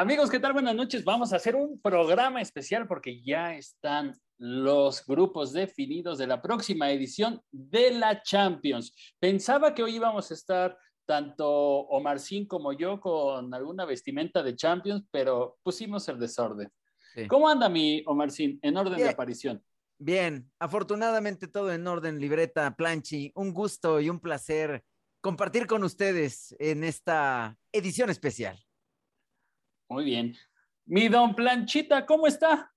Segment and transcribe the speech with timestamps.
[0.00, 0.54] Amigos, ¿qué tal?
[0.54, 1.04] Buenas noches.
[1.04, 6.90] Vamos a hacer un programa especial porque ya están los grupos definidos de la próxima
[6.90, 8.94] edición de la Champions.
[9.18, 15.04] Pensaba que hoy íbamos a estar tanto Omarcín como yo con alguna vestimenta de Champions,
[15.10, 16.72] pero pusimos el desorden.
[17.14, 17.28] Sí.
[17.28, 19.08] ¿Cómo anda mi Omarcín en orden Bien.
[19.08, 19.62] de aparición?
[19.98, 23.32] Bien, afortunadamente todo en orden, libreta, planchi.
[23.34, 24.82] Un gusto y un placer
[25.20, 28.58] compartir con ustedes en esta edición especial.
[29.90, 30.36] Muy bien.
[30.86, 32.72] Mi don Planchita, ¿cómo está?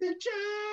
[0.00, 0.72] The champions?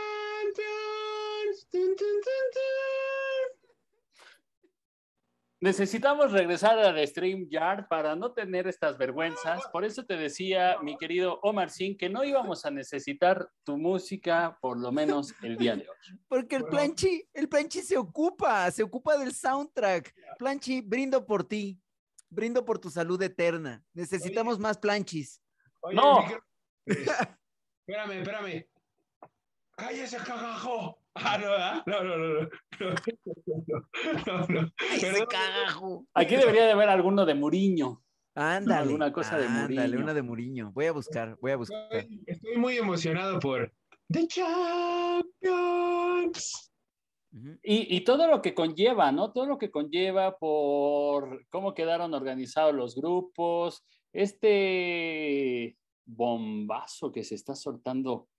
[5.62, 9.62] Necesitamos regresar al StreamYard para no tener estas vergüenzas.
[9.74, 14.58] Por eso te decía, mi querido Omar Sin, que no íbamos a necesitar tu música
[14.62, 15.98] por lo menos el día de hoy.
[16.30, 16.78] Porque el Bueno.
[16.78, 20.16] planchi, el planchi se ocupa, se ocupa del soundtrack.
[20.38, 21.78] Planchi, brindo por ti,
[22.30, 23.84] brindo por tu salud eterna.
[23.94, 25.42] Necesitamos más planchis.
[25.82, 26.22] Oye, No.
[26.22, 26.44] micro-
[27.86, 28.66] Espérame, espérame.
[29.76, 31.02] ¡Cállese, cagajo!
[31.16, 31.84] Ah, no, ¿verdad?
[31.86, 32.50] no, no, no, no.
[34.26, 34.72] No, no, no.
[35.28, 36.06] Cagajo.
[36.14, 38.02] Aquí debería de haber alguno de Muriño.
[38.36, 38.82] Ándale.
[38.82, 40.04] alguna cosa de ándale, Mourinho.
[40.04, 40.72] una de Muriño.
[40.72, 41.88] Voy a buscar, voy a buscar.
[41.92, 43.74] Estoy, estoy muy emocionado por
[44.12, 45.26] The Champions.
[47.62, 49.32] Y, y todo lo que conlleva, ¿no?
[49.32, 57.56] Todo lo que conlleva por cómo quedaron organizados los grupos, este bombazo que se está
[57.56, 58.30] soltando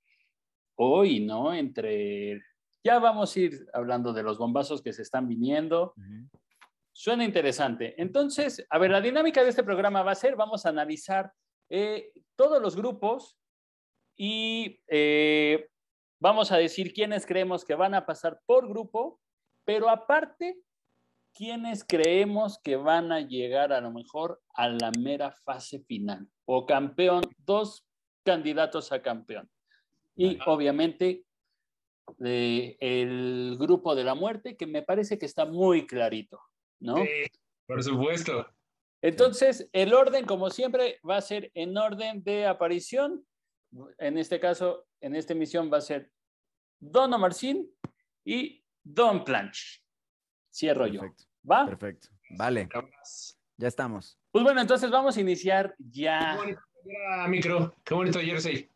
[0.76, 1.54] hoy, ¿no?
[1.54, 2.42] Entre,
[2.84, 5.94] ya vamos a ir hablando de los bombazos que se están viniendo.
[6.92, 7.94] Suena interesante.
[8.00, 11.32] Entonces, a ver, la dinámica de este programa va a ser, vamos a analizar
[11.69, 13.38] eh, todos los grupos
[14.16, 15.69] y eh,
[16.20, 19.20] vamos a decir quiénes creemos que van a pasar por grupo,
[19.64, 20.58] pero aparte,
[21.34, 26.66] quiénes creemos que van a llegar a lo mejor a la mera fase final o
[26.66, 27.86] campeón, dos
[28.24, 29.48] candidatos a campeón.
[30.16, 31.24] Y obviamente
[32.25, 36.41] eh, el grupo de la muerte, que me parece que está muy clarito,
[36.81, 36.97] ¿no?
[36.97, 37.09] Sí,
[37.66, 38.47] por supuesto.
[39.03, 43.25] Entonces, el orden, como siempre, va a ser en orden de aparición.
[43.99, 46.11] En este caso, en esta emisión va a ser
[46.81, 47.71] Don Omarcín
[48.25, 49.82] y Don Planch.
[50.53, 51.00] Cierro yo.
[51.00, 51.67] Perfecto, ¿Va?
[51.67, 52.09] perfecto.
[52.37, 52.69] Vale,
[53.56, 54.19] ya estamos.
[54.31, 56.37] Pues bueno, entonces vamos a iniciar Qué ya.
[56.37, 57.75] bonito era, micro.
[57.84, 58.71] Qué bonito jersey.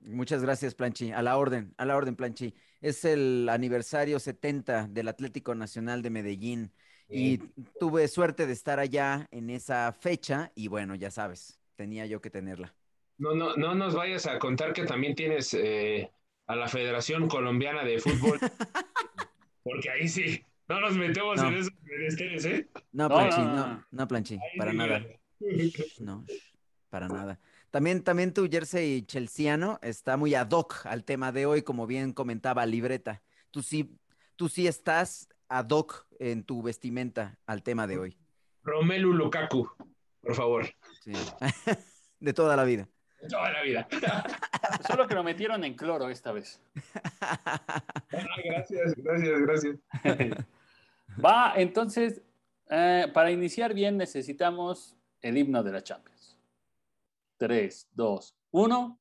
[0.00, 1.12] Muchas gracias, Planchi.
[1.12, 2.54] A la orden, a la orden, Planchi.
[2.80, 6.72] Es el aniversario 70 del Atlético Nacional de Medellín
[7.08, 7.38] y
[7.78, 12.30] tuve suerte de estar allá en esa fecha y bueno, ya sabes, tenía yo que
[12.30, 12.74] tenerla.
[13.18, 16.10] No, no, no nos vayas a contar que también tienes eh,
[16.46, 18.38] a la Federación Colombiana de Fútbol.
[19.62, 21.48] Porque ahí sí, no nos metemos No.
[21.48, 22.68] en esos menesteres, ¿eh?
[22.92, 24.08] No, Planchi, no, no, no.
[24.08, 24.98] Planchi, para sí, nada.
[24.98, 25.20] mira.
[26.00, 26.24] No,
[26.90, 27.40] para nada.
[27.76, 32.14] También, también tu jersey chelseano está muy ad hoc al tema de hoy, como bien
[32.14, 33.20] comentaba Libreta.
[33.50, 33.98] Tú sí,
[34.34, 38.16] tú sí estás ad hoc en tu vestimenta al tema de hoy.
[38.62, 39.68] Romelu Lukaku,
[40.22, 40.64] por favor.
[41.02, 41.12] Sí.
[42.18, 42.88] De toda la vida.
[43.28, 43.86] Toda la vida.
[44.88, 46.58] Solo que lo metieron en cloro esta vez.
[47.20, 47.92] Ah,
[48.42, 49.76] gracias, gracias, gracias.
[51.22, 52.22] Va, entonces,
[52.70, 56.15] eh, para iniciar bien necesitamos el himno de la Champions.
[57.38, 58.20] 3, 2,
[58.52, 58.96] 1.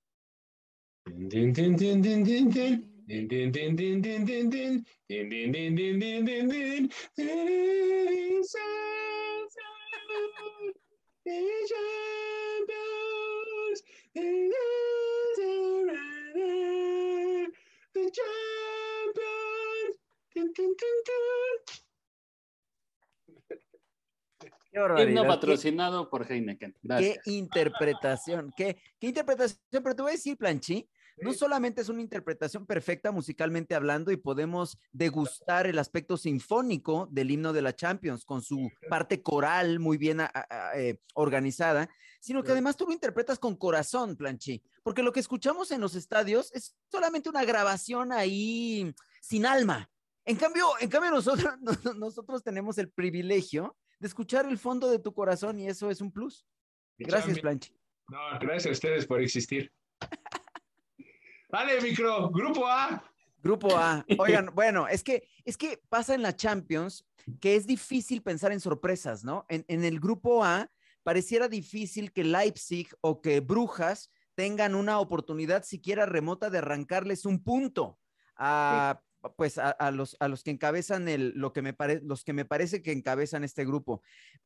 [24.99, 26.73] Himno qué- patrocinado por Heineken.
[26.73, 27.27] Qué Gracias.
[27.27, 30.87] interpretación, qué, qué interpretación, pero te voy a decir, Planchi,
[31.21, 37.31] no solamente es una interpretación perfecta musicalmente hablando y podemos degustar el aspecto sinfónico del
[37.31, 41.89] himno de la Champions con su parte coral muy bien a- a- a- eh, organizada,
[42.19, 45.95] sino que además tú lo interpretas con corazón, Planchi, porque lo que escuchamos en los
[45.95, 49.89] estadios es solamente una grabación ahí sin alma.
[50.25, 51.53] En cambio, en cambio nosotros,
[51.97, 56.11] nosotros tenemos el privilegio de escuchar el fondo de tu corazón y eso es un
[56.11, 56.45] plus.
[56.97, 57.39] Gracias.
[57.39, 57.73] Planchi.
[58.07, 59.71] No, gracias a ustedes por existir.
[61.49, 63.03] Dale, micro, grupo A.
[63.41, 64.05] Grupo A.
[64.17, 67.05] Oigan, bueno, es que, es que pasa en la Champions
[67.39, 69.45] que es difícil pensar en sorpresas, ¿no?
[69.49, 70.69] En, en el grupo A
[71.03, 77.43] pareciera difícil que Leipzig o que Brujas tengan una oportunidad siquiera remota de arrancarles un
[77.43, 77.99] punto
[78.35, 79.01] a,
[79.35, 82.81] pues a, los, a los que encabezan el, lo que me los que me parece
[82.81, 84.01] que encabezan este grupo.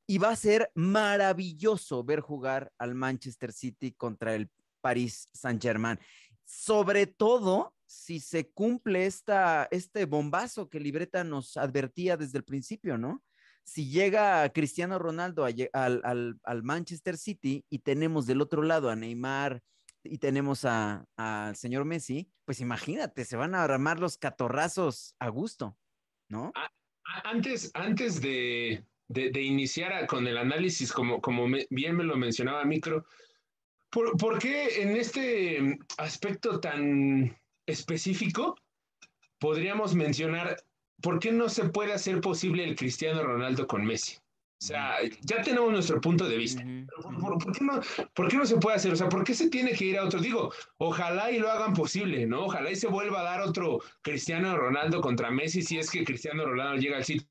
[0.08, 4.50] Y va a ser maravilloso ver jugar al Manchester City contra el
[4.82, 6.00] Paris Saint-Germain.
[6.46, 12.98] Sobre todo si se cumple esta, este bombazo que Libreta nos advertía desde el principio,
[12.98, 13.24] ¿no?
[13.64, 19.62] Si llega Cristiano Ronaldo al, al, Manchester City y tenemos del otro lado a Neymar,
[20.04, 25.78] y tenemos al señor Messi, pues imagínate, se van a armar los catorrazos a gusto,
[26.30, 26.52] ¿no?
[27.24, 28.84] Antes, antes de,
[29.34, 33.06] iniciar con el análisis, como, como bien me lo mencionaba Micro,
[33.90, 38.56] ¿por, ¿por, qué en este aspecto tan específico
[39.40, 40.64] podríamos mencionar
[41.02, 44.18] por qué no se puede hacer posible el Cristiano Ronaldo con Messi?
[44.62, 46.62] O sea, ya tenemos nuestro punto de vista.
[46.62, 47.80] ¿Por, qué no,
[48.14, 48.92] ¿Por, qué no, se puede hacer?
[48.92, 50.20] O sea, ¿por qué se tiene que ir a otro?
[50.20, 52.46] Digo, ojalá y lo hagan posible, ¿no?
[52.46, 56.46] Ojalá y se vuelva a dar otro Cristiano Ronaldo contra Messi si es que Cristiano
[56.46, 57.26] Ronaldo llega al City.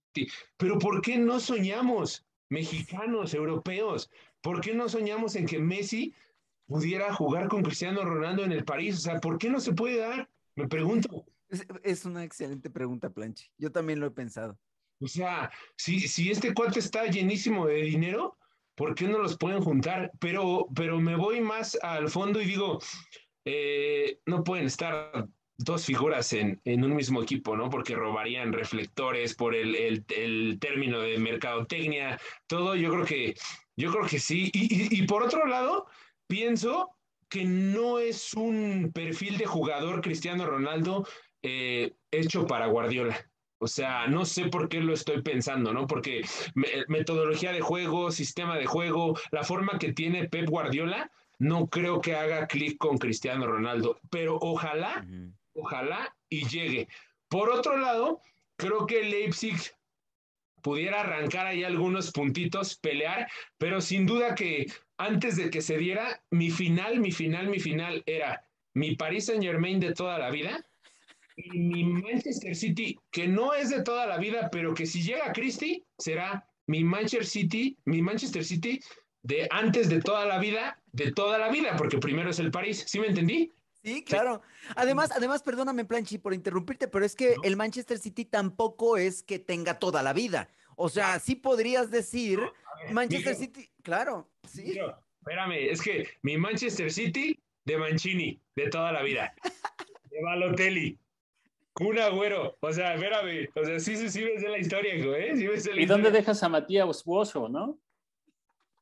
[0.57, 4.11] Pero ¿por qué no soñamos, mexicanos, europeos?
[4.41, 6.15] ¿Por qué no soñamos en que Messi
[6.67, 8.97] pudiera jugar con Cristiano Ronaldo en el París?
[8.97, 10.31] O sea, ¿por qué no se puede dar?
[10.57, 11.27] Me pregunto.
[11.51, 13.53] Es, es una excelente pregunta, Planche.
[13.59, 14.59] Yo también lo he pensado.
[15.01, 18.37] O sea, si, si este cuate está llenísimo de dinero,
[18.75, 20.11] ¿por qué no los pueden juntar?
[20.19, 22.79] Pero, pero me voy más al fondo y digo,
[23.45, 25.27] eh, no pueden estar
[25.59, 27.69] dos figuras en, un mismo equipo, ¿no?
[27.69, 30.05] Porque robarían reflectores por el,
[30.61, 33.35] término de mercadotecnia, todo, yo creo que,
[33.77, 34.51] yo creo que sí.
[34.55, 35.87] Y, por otro lado,
[36.29, 36.95] pienso
[37.29, 41.07] que no es un perfil de jugador Cristiano Ronaldo
[41.43, 43.28] eh, hecho para Guardiola.
[43.61, 45.87] O sea, no sé por qué lo estoy pensando, ¿no?
[45.87, 46.23] Porque
[46.87, 52.15] metodología de juego, sistema de juego, la forma que tiene Pep Guardiola, no creo que
[52.15, 55.07] haga clic con Cristiano Ronaldo, pero ojalá,
[55.55, 56.89] ojalá y llegue.
[57.29, 58.21] Por otro lado,
[58.57, 59.57] creo que Leipzig
[60.63, 64.67] pudiera arrancar ahí algunos puntitos, pelear, pero sin duda que
[64.99, 68.45] antes de que se diera, mi final, mi final, mi final era
[68.75, 70.65] mi Paris Saint Germain de toda la vida
[71.39, 75.33] y mi Manchester City, que no es de toda la vida, pero que si llega
[75.33, 78.81] Christie, será mi Manchester City, mi Manchester City
[79.23, 82.85] de antes de toda la vida, de toda la vida, porque primero es el París.
[82.87, 83.53] ¿Sí me entendí?
[83.85, 84.43] Sí, claro.
[84.75, 89.39] Además, además, perdóname, Planchi, por interrumpirte, pero es que el Manchester City tampoco es que
[89.39, 90.49] tenga toda la vida.
[90.77, 92.41] O sea, sí podrías decir
[92.93, 94.79] Manchester City, claro, sí.
[95.21, 99.35] espérame, es que mi Manchester City de Mancini, de toda la vida.
[100.11, 100.99] de Balotelli,
[101.81, 102.57] un agüero.
[102.61, 103.49] O sea, espérame.
[103.55, 105.37] O sea, sí, sí, sí ves la historia, ¿eh?
[105.37, 107.79] Sí ves ¿Y dónde dejas a Matías Buoso, no?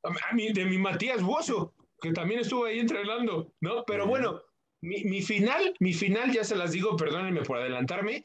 [0.03, 3.85] A mí, de mi Matías Buoso, que también estuvo ahí entrenando, ¿no?
[3.85, 4.41] Pero bueno,
[4.81, 8.25] mi, mi, final, mi final, ya se las digo, perdónenme por adelantarme.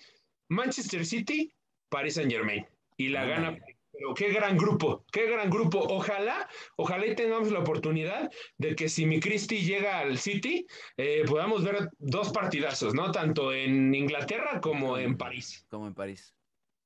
[0.50, 1.52] Manchester City,
[1.90, 2.66] Paris Saint Germain.
[2.98, 3.58] Y la gana
[4.01, 5.77] pero qué gran grupo, qué gran grupo.
[5.77, 10.65] Ojalá, ojalá y tengamos la oportunidad de que si mi Cristi llega al City,
[10.98, 13.12] eh, podamos ver dos partidazos, ¿no?
[13.12, 15.67] Tanto en Inglaterra como en París.
[15.70, 16.34] Como en París.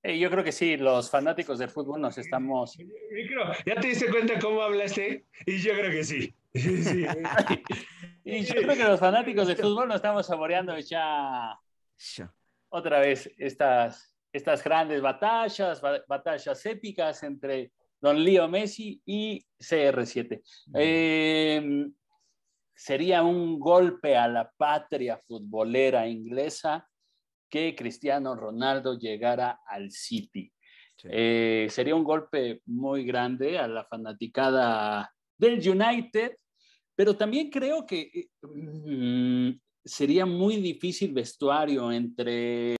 [0.03, 2.77] Yo creo que sí, los fanáticos del fútbol nos estamos.
[3.65, 5.23] ¿Ya te diste cuenta cómo hablaste?
[5.45, 6.35] Y yo creo que sí.
[8.25, 11.57] y yo creo que los fanáticos del fútbol nos estamos saboreando ya
[12.67, 20.41] otra vez estas estas grandes batallas, batallas épicas entre Don Leo Messi y CR7.
[20.73, 21.93] Em,
[22.75, 26.85] sería un golpe a la patria futbolera inglesa
[27.49, 30.51] que Cristiano Ronaldo llegara al City.
[31.03, 36.35] Eh, sería un golpe muy grande a la fanaticada del United,
[36.93, 39.51] pero también creo que mm,
[39.83, 42.75] sería muy difícil vestuario entre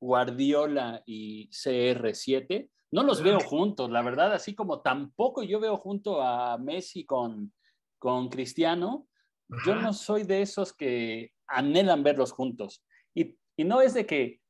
[0.00, 2.70] Guardiola y CR7.
[2.90, 7.52] No los veo juntos, la verdad, así como tampoco yo veo junto a Messi con,
[7.98, 9.06] con Cristiano.
[9.66, 12.84] Yo no soy de esos que anhelan verlos juntos.
[13.14, 14.40] Y, no es de que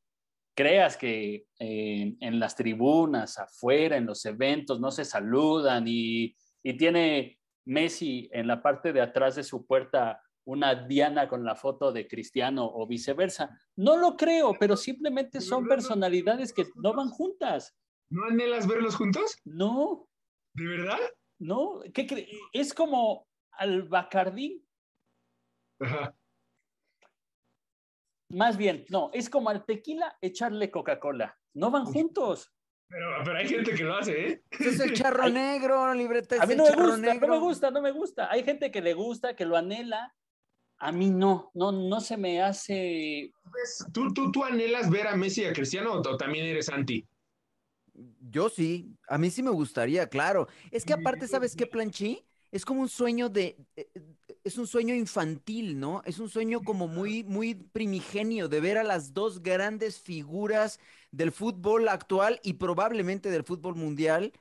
[0.55, 6.77] creas que eh, en las tribunas, afuera, en los eventos, no se saludan y, y
[6.77, 11.93] tiene Messi en la parte de atrás de su puerta una Diana con la foto
[11.93, 13.51] de Cristiano o viceversa.
[13.77, 17.77] No lo creo, pero simplemente son personalidades que no van juntas.
[18.11, 19.37] ¿No anhelas verlos juntos?
[19.45, 20.09] No.
[20.55, 20.99] ¿De verdad?
[21.39, 23.29] No, ¿qué es como
[23.59, 24.65] al Bacardí.
[25.81, 26.15] Ajá.
[28.31, 31.39] Más bien, no, es como al tequila echarle Coca-Cola.
[31.55, 32.53] No van juntos.
[32.89, 34.45] Pero, pero hay gente que lo hace, ¿eh?
[34.51, 35.33] Es el charro Ay.
[35.33, 36.43] negro, libreta.
[36.43, 38.31] A mí no me gusta, no me gusta, no me gusta.
[38.31, 40.15] Hay gente que le gusta, que lo anhela.
[40.79, 43.33] A mí no, no, no se me hace.
[43.51, 46.69] Pues, ¿Tú, tú, ¿Tú anhelas ver a Messi y a Cristiano o, o también eres
[46.69, 47.07] anti?
[48.31, 50.47] Yo sí, a mí sí me gustaría, claro.
[50.71, 52.25] Es que aparte, ¿sabes qué, Planchi?
[52.51, 56.03] Es como un sueño de, eh, eh, es un sueño infantil, ¿no?
[56.05, 60.79] Es un sueño como muy, muy primigenio de ver a las dos grandes figuras
[61.11, 64.33] del fútbol actual y probablemente del fútbol mundial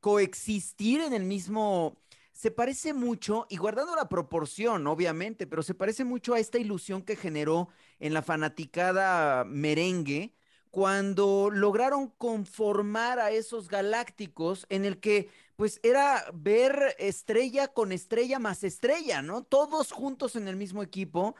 [0.00, 1.98] coexistir en el mismo...
[2.36, 7.00] Se parece mucho, y guardando la proporción, obviamente, pero se parece mucho a esta ilusión
[7.00, 10.34] que generó en la fanaticada merengue
[10.70, 18.38] cuando lograron conformar a esos galácticos en el que pues era ver estrella con estrella
[18.38, 19.42] más estrella, ¿no?
[19.42, 21.36] Todos juntos en el mismo equipo.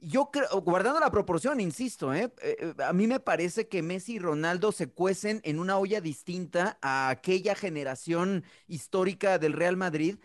[0.00, 2.32] Yo creo, guardando la proporción, insisto, ¿eh?
[2.40, 6.00] Eh, eh, a mí me parece que Messi y Ronaldo se cuecen en una olla
[6.00, 10.18] distinta a aquella generación histórica del Real Madrid,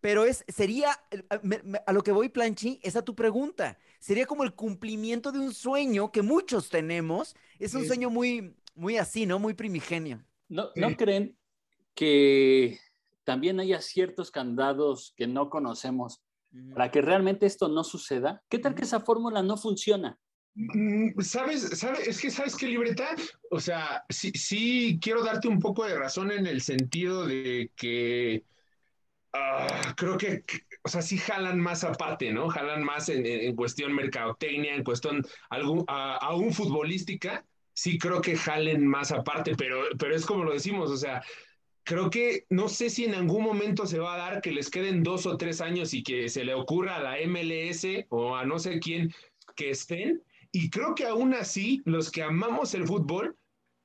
[0.00, 0.92] pero es, sería,
[1.28, 3.78] a, lo que voy, Planchi, es a tu pregunta.
[3.98, 7.36] Sería como el cumplimiento de un sueño que muchos tenemos.
[7.58, 7.88] Es un Sí.
[7.88, 9.38] sueño muy, muy así, ¿no?
[9.38, 10.24] Muy primigenio.
[10.48, 10.80] ¿No, Sí.
[10.80, 11.36] ¿no creen
[11.94, 12.78] que
[13.24, 16.22] también haya ciertos candados que no conocemos
[16.74, 18.42] para que realmente esto no suceda?
[18.48, 20.18] ¿Qué tal que esa fórmula no funciona?
[20.54, 21.78] Mm, ¿Sabes?
[21.78, 22.08] ¿Sabes?
[22.08, 23.14] Es que, ¿sabes qué, libreta?
[23.50, 28.44] O sea, sí, sí quiero darte un poco de razón en el sentido de que
[29.32, 30.42] ah, creo que,
[30.82, 32.48] o sea, sí jalan más aparte, ¿no?
[32.48, 38.36] Jalan más en- en cuestión mercadotecnia, en cuestión algún, a- aún futbolística, sí creo que
[38.36, 41.22] jalen más aparte, pero, pero es como lo decimos, o sea,
[41.84, 45.02] creo que no sé si en algún momento se va a dar que les queden
[45.02, 48.58] dos o tres años y que se le ocurra a la MLS o a no
[48.58, 49.12] sé quién
[49.56, 50.22] que estén.
[50.52, 53.36] Y creo que aún así, los que amamos el fútbol,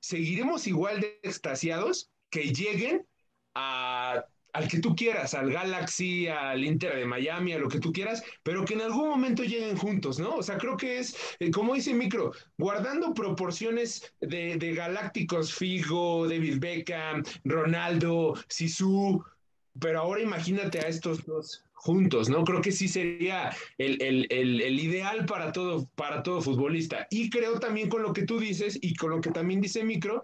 [0.02, 3.08] seguiremos igual de extasiados que lleguen
[3.56, 4.26] a,
[4.56, 8.24] al que tú quieras, al Galaxy, al Inter de Miami, a lo que tú quieras,
[8.42, 10.36] pero que en algún momento lleguen juntos, ¿no?
[10.36, 16.60] O sea, creo que es, eh, como dice Micro, guardando proporciones de, galácticos, Figo, David
[16.60, 19.22] Beckham, Ronaldo, Sisu,
[19.78, 22.46] pero ahora imagínate a estos dos juntos, ¿no?
[22.46, 27.08] Creo que sí sería el, el, el, el, ideal para todo, para todo futbolista.
[27.10, 30.22] Y creo también con lo que tú dices y con lo que también dice Micro,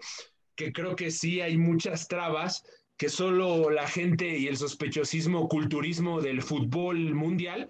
[0.56, 2.64] que creo que sí hay muchas trabas
[3.02, 7.68] que solo la gente y el sospechosismo, culturismo del fútbol mundial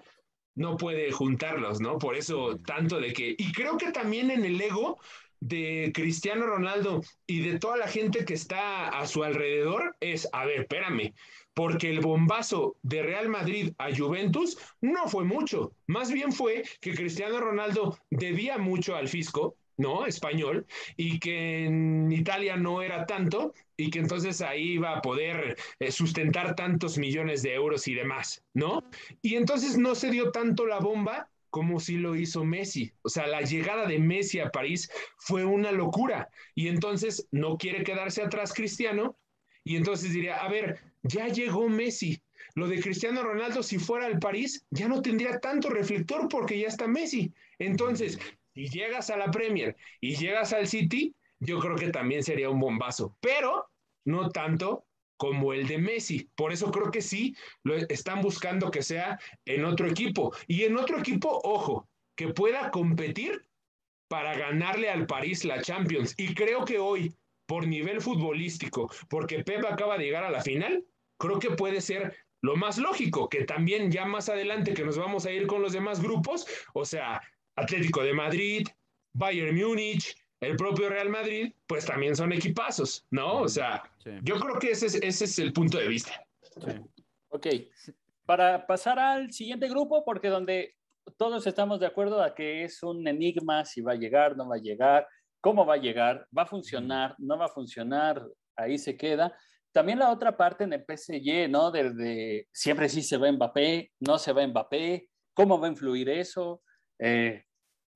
[0.55, 1.97] no puede juntarlos, ¿no?
[1.97, 4.99] Por eso tanto de que, y creo que también en el ego
[5.41, 10.45] de Cristiano Ronaldo y de toda la gente que está a su alrededor es, a
[10.45, 11.15] ver, espérame,
[11.55, 16.95] porque el bombazo de Real Madrid a Juventus no fue mucho, más bien fue que
[16.95, 20.07] Cristiano Ronaldo debía mucho al fisco, ¿no?
[20.07, 25.57] Español, y que en Italia no era tanto, y que entonces ahí iba a poder
[25.81, 28.85] eh, sustentar tantos millones de euros y demás, ¿no?
[29.23, 32.93] Y entonces no se dio tanto la bomba como si lo hizo Messi.
[33.02, 36.31] O sea, la llegada de Messi a París fue una locura.
[36.55, 39.19] Y entonces no quiere quedarse atrás Cristiano.
[39.62, 42.23] Y entonces diría, a ver, ya llegó Messi.
[42.55, 46.69] Lo de Cristiano Ronaldo, si fuera al París, ya no tendría tanto reflector porque ya
[46.69, 47.33] está Messi.
[47.59, 48.19] Entonces,
[48.54, 52.61] si llegas a la Premier y llegas al City, yo creo que también sería un
[52.61, 53.16] bombazo.
[53.21, 53.68] Pero
[54.04, 56.28] no tanto como el de Messi.
[56.35, 60.35] Por eso creo que sí, lo están buscando que sea en otro equipo.
[60.47, 63.47] Y en otro equipo, ojo, que pueda competir
[64.09, 66.14] para ganarle al París la Champions.
[66.18, 67.14] Y creo que hoy,
[67.47, 70.85] por nivel futbolístico, porque Pep acaba de llegar a la final,
[71.18, 75.25] creo que puede ser lo más lógico, que también ya más adelante que nos vamos
[75.25, 77.23] a ir con los demás grupos, o sea,
[77.56, 78.68] Atlético de Madrid,
[79.12, 83.42] Bayern Múnich, el propio Real Madrid, pues también son equipazos, ¿no?
[83.42, 84.11] O sea, sí.
[84.23, 86.12] yo creo que ese es, ese es el punto de vista.
[86.42, 86.73] Sí.
[87.28, 87.47] Ok,
[88.26, 90.75] para pasar al siguiente grupo, porque donde
[91.16, 94.56] todos estamos de acuerdo a que es un enigma si va a llegar, no va
[94.56, 95.06] a llegar,
[95.40, 98.25] cómo va a llegar, va a funcionar, no va a funcionar,
[98.56, 99.37] ahí se queda.
[99.73, 101.71] También la otra parte en el PSG, ¿no?
[101.71, 106.62] Desde siempre sí se va Mbappé, no se va Mbappé, cómo va a influir eso,
[106.99, 107.44] eh,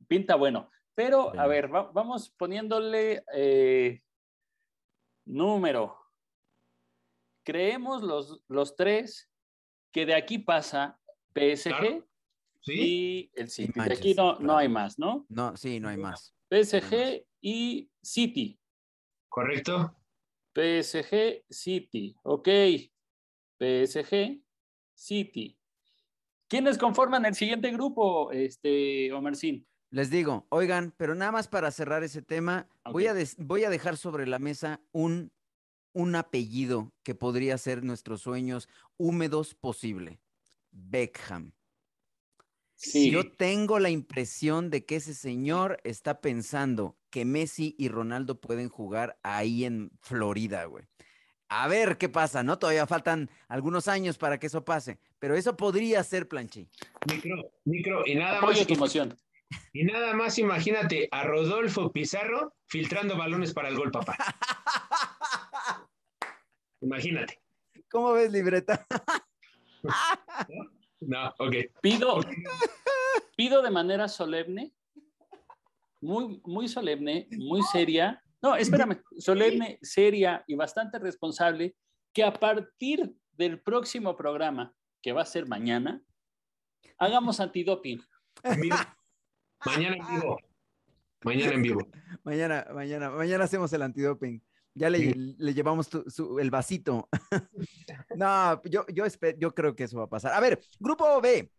[0.06, 0.70] pinta bueno.
[0.94, 4.02] Pero, a ver, va, vamos poniéndole eh,
[5.26, 5.98] número.
[7.44, 9.30] Creemos los, los tres
[9.92, 10.98] que de aquí pasa
[11.34, 12.08] PSG claro.
[12.60, 12.72] ¿Sí?
[12.72, 13.72] y el City.
[13.74, 14.40] Y de aquí no, claro.
[14.40, 15.26] no hay más, ¿no?
[15.28, 16.34] No, sí, no hay más.
[16.50, 17.22] PSG no hay más.
[17.40, 18.60] y City.
[19.28, 19.94] Correcto.
[20.56, 22.16] PSG, City.
[22.22, 22.48] Ok.
[23.60, 24.42] PSG,
[24.94, 25.58] City.
[26.48, 29.66] ¿Quiénes conforman el siguiente grupo, este, Omercín?
[29.90, 32.92] Les digo, oigan, pero nada más para cerrar ese tema, okay.
[32.92, 35.30] voy, a voy, a dejar sobre la mesa un
[35.96, 40.20] un apellido que podría ser nuestros sueños húmedos posible.
[40.70, 41.52] Beckham.
[42.74, 43.10] Sí.
[43.10, 48.68] Yo tengo la impresión de que ese señor está pensando que Messi y Ronaldo pueden
[48.68, 50.84] jugar ahí en Florida, güey.
[51.48, 52.58] A ver qué pasa, ¿no?
[52.58, 56.68] Todavía faltan algunos años para que eso pase, pero eso podría ser planchi.
[57.10, 58.66] Micro, micro, y nada Apoyo más.
[58.66, 59.16] tu emoción.
[59.72, 64.16] Y nada más imagínate a Rodolfo Pizarro filtrando balones para el gol, papá.
[66.80, 67.40] Imagínate.
[67.90, 68.86] ¿Cómo ves, libreta?
[71.00, 71.54] No, ok.
[71.82, 72.20] Pido,
[73.36, 74.72] pido de manera solemne,
[76.00, 78.24] muy, muy solemne, muy seria.
[78.42, 81.74] No, espérame, solemne, seria y bastante responsable,
[82.12, 86.02] que a partir del próximo programa, que va a ser mañana,
[86.98, 88.00] hagamos antidoping.
[88.58, 88.96] Mira,
[89.64, 90.38] mañana en vivo.
[91.24, 91.80] Mañana en vivo.
[92.24, 94.42] Mañana, mañana, mañana hacemos el antidoping.
[94.74, 97.08] Ya le, le llevamos tu- su- el vasito.
[98.16, 100.32] no, yo, yo, espe- yo creo que eso va a pasar.
[100.34, 101.50] A ver, grupo B.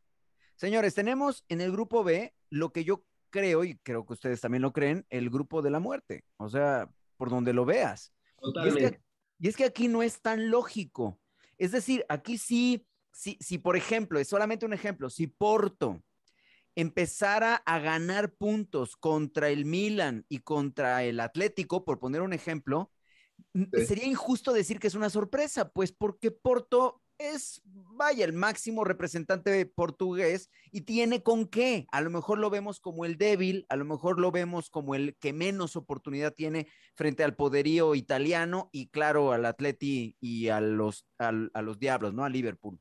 [0.56, 4.62] Señores, tenemos en el grupo B lo que yo creo, y creo que ustedes también
[4.62, 6.24] lo creen, el grupo de la muerte.
[6.38, 8.14] O sea, por donde lo veas.
[8.22, 8.92] Y es, Totalmente.
[8.92, 9.02] que,
[9.40, 11.20] y es que aquí no es tan lógico.
[11.58, 16.04] Es decir, aquí sí, sí, si por ejemplo, es solamente un ejemplo, si Porto
[16.76, 22.92] empezara a ganar puntos contra el Milan y contra el Atlético, por poner un ejemplo,
[23.54, 23.86] Sí.
[23.86, 29.66] sería injusto decir que es una sorpresa, pues porque Porto es, vaya, el máximo representante
[29.66, 31.88] portugués y tiene con qué.
[31.92, 35.16] A lo mejor lo vemos como el débil, a lo mejor lo vemos como el
[35.18, 41.08] que menos oportunidad tiene frente al poderío italiano y claro, al Atleti y a los,
[41.18, 42.24] a los Diablos, ¿no?
[42.24, 42.80] A Liverpool.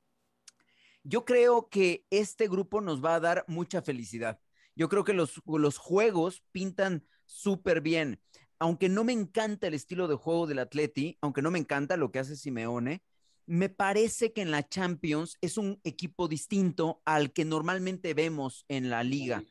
[1.03, 4.41] Yo creo que este grupo nos va a dar mucha felicidad.
[4.75, 8.21] Yo creo que los, los juegos pintan súper bien.
[8.59, 12.11] Aunque no me encanta el estilo de juego del Atleti, aunque no me encanta lo
[12.11, 13.03] que hace Simeone,
[13.47, 18.91] me parece que en la Champions es un equipo distinto al que normalmente vemos en
[18.91, 19.45] la liga.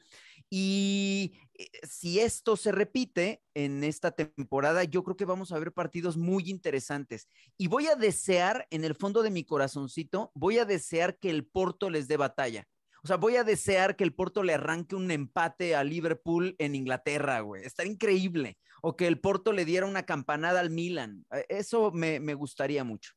[0.50, 5.74] Y eh, si esto se repite en esta temporada, yo creo que vamos a ver
[5.74, 7.28] partidos muy interesantes.
[7.58, 11.46] Y voy a desear, en el fondo de mi corazoncito, voy a desear que el
[11.46, 12.68] Porto les dé batalla.
[13.04, 16.74] O sea, voy a desear que el Porto le arranque un empate a Liverpool en
[16.74, 17.64] Inglaterra, güey.
[17.64, 18.58] Estaría increíble.
[18.82, 21.26] O que el Porto le diera una campanada al Milan.
[21.32, 23.14] Eh, Eso me, me gustaría mucho.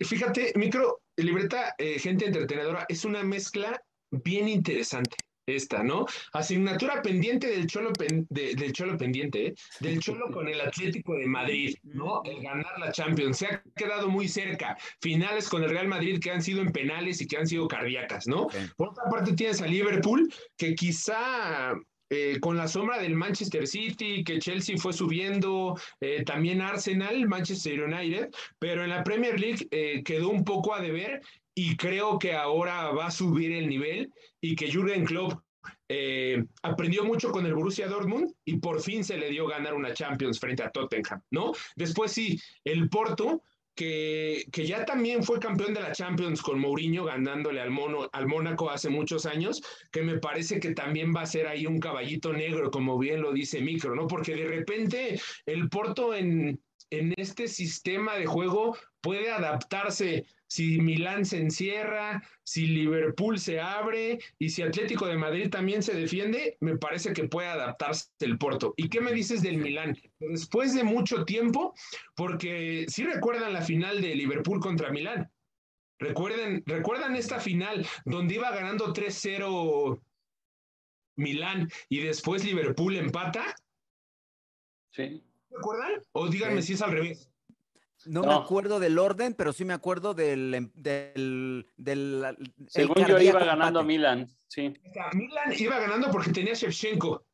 [0.00, 6.06] Fíjate, micro, libreta, eh, gente entretenedora, es una mezcla bien interesante esta, ¿no?
[6.32, 9.54] Asignatura pendiente del Cholo, pen- de- del Cholo pendiente, ¿eh?
[9.80, 12.22] Del Cholo con el Atlético de Madrid, ¿no?
[12.24, 13.38] El ganar la Champions.
[13.38, 14.76] Se ha quedado muy cerca.
[15.00, 18.28] Finales con el Real Madrid que han sido en penales y que han sido cardíacas,
[18.28, 18.46] ¿no?
[18.76, 21.74] Por otra parte tienes a Liverpool, que quizá
[22.10, 27.82] eh, con la sombra del Manchester City, que Chelsea fue subiendo, eh, también Arsenal, Manchester
[27.82, 31.22] United, pero en la Premier League eh, quedó un poco a deber
[31.54, 35.40] y creo que ahora va a subir el nivel y que Jürgen Klopp
[35.88, 39.92] eh, aprendió mucho con el Borussia Dortmund y por fin se le dio ganar una
[39.92, 41.52] Champions frente a Tottenham, ¿no?
[41.74, 43.42] Después sí, el Porto,
[43.80, 48.26] que, que ya también fue campeón de la Champions con Mourinho ganándole al, mono, al
[48.26, 52.34] Mónaco hace muchos años, que me parece que también va a ser ahí un caballito
[52.34, 54.06] negro, como bien lo dice Micro, ¿no?
[54.06, 61.24] Porque de repente el Porto en, en este sistema de juego puede adaptarse si Milán
[61.24, 66.76] se encierra, si Liverpool se abre y si Atlético de Madrid también se defiende, me
[66.76, 68.74] parece que puede adaptarse el Porto.
[68.76, 69.96] ¿Y qué me dices del Milán?
[70.18, 71.74] Después de mucho tiempo,
[72.16, 75.30] porque si recuerdan la final de Liverpool contra Milán.
[76.00, 80.00] Recuerden, recuerdan esta final donde iba ganando 3-0
[81.16, 83.54] Milán y después Liverpool empata.
[84.90, 85.22] Sí.
[85.50, 86.02] ¿Recuerdan?
[86.12, 86.68] O díganme Sí.
[86.68, 87.30] si es al revés.
[88.06, 90.54] No, me acuerdo del orden, pero sí me acuerdo del...
[90.54, 93.86] em- del, del el Según yo iba ganando empate.
[93.86, 94.72] Milan, sí.
[95.12, 97.24] Milan iba ganando porque tenía Shevchenko.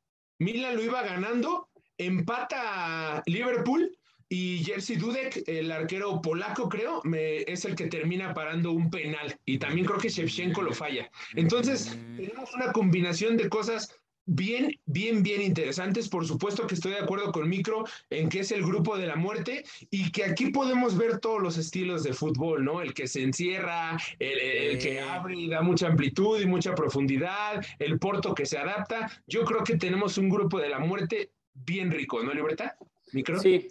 [0.41, 3.97] Milan lo iba ganando, empata Liverpool
[4.29, 9.39] y Jerzy Dudek, el arquero polaco, creo, me- es el que termina parando un penal.
[9.45, 11.09] Y también creo que Shevchenko lo falla.
[11.37, 12.17] Entonces, Mm.
[12.17, 13.95] tenemos una combinación de cosas
[14.27, 16.09] bien, bien, bien interesantes.
[16.09, 19.17] Por supuesto que estoy de acuerdo con Micro en que es el grupo de la
[19.17, 22.83] muerte y que aquí podemos ver todos los estilos de fútbol, ¿no?
[22.83, 27.65] El que se encierra, el, el que abre y da mucha amplitud y mucha profundidad,
[27.79, 29.11] el Porto que se adapta.
[29.27, 32.73] Yo creo que tenemos un grupo de la muerte bien rico, ¿no, Libertad?
[33.12, 33.39] Micro.
[33.39, 33.69] Sí.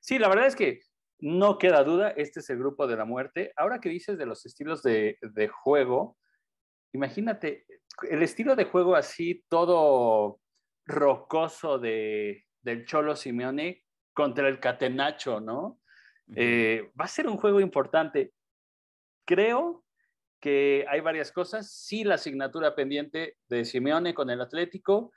[0.00, 0.80] Sí, la verdad es que
[1.20, 3.52] no queda duda, este es el grupo de la muerte.
[3.56, 6.18] Ahora que dices de los estilos de, de juego,
[6.92, 7.64] imagínate
[8.02, 10.40] el estilo de juego así, todo
[10.86, 15.80] rocoso de, del Cholo Simeone, contra el Catenacho, ¿no?
[16.34, 18.32] Eh, va a ser un juego importante.
[19.26, 19.84] Creo
[20.40, 21.70] que hay varias cosas.
[21.70, 25.12] Sí, la asignatura pendiente de Simeone con el Atlético.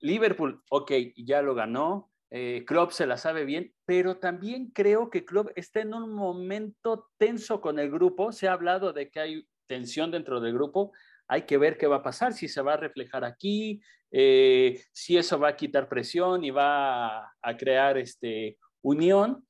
[0.00, 2.10] Liverpool, ok, ya lo ganó.
[2.30, 7.10] Eh, Klopp se la sabe bien, pero también creo que Klopp está en un momento
[7.18, 8.32] tenso con el grupo.
[8.32, 10.92] Se ha hablado de que hay tensión dentro del grupo.
[11.32, 15.16] Hay que ver qué va a pasar, si se va a reflejar aquí, eh, si
[15.16, 19.42] eso va a quitar presión y va a, crear este, unión.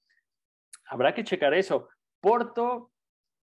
[0.87, 1.89] Habrá que checar eso.
[2.21, 2.93] Porto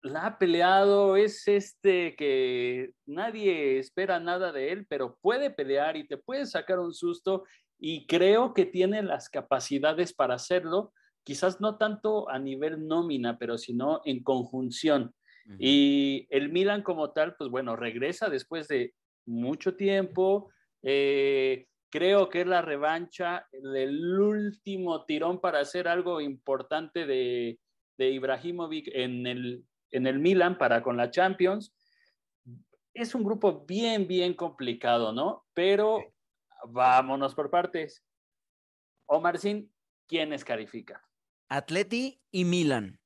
[0.01, 6.09] la ha peleado, es este que nadie espera nada de él, pero puede pelear y
[6.09, 7.45] te puede sacar un susto
[7.79, 13.59] y creo que tiene las capacidades para hacerlo, quizás no tanto a nivel nómina, pero
[13.59, 15.15] sino en conjunción.
[15.59, 18.95] Y el Milan como tal, pues bueno, regresa después de
[19.27, 20.51] mucho tiempo.
[20.83, 27.61] Eh, creo que es la revancha del último tirón para hacer algo importante de,
[27.99, 31.75] de Ibrahimovic en el, en el Milan para con la Champions.
[32.95, 35.45] Es un grupo bien, bien complicado, ¿no?
[35.53, 36.01] Pero
[36.69, 38.05] vámonos por partes.
[39.07, 39.73] Omar Sin,
[40.09, 41.01] ¿quiénes califican?
[41.49, 42.99] Atleti y Milan.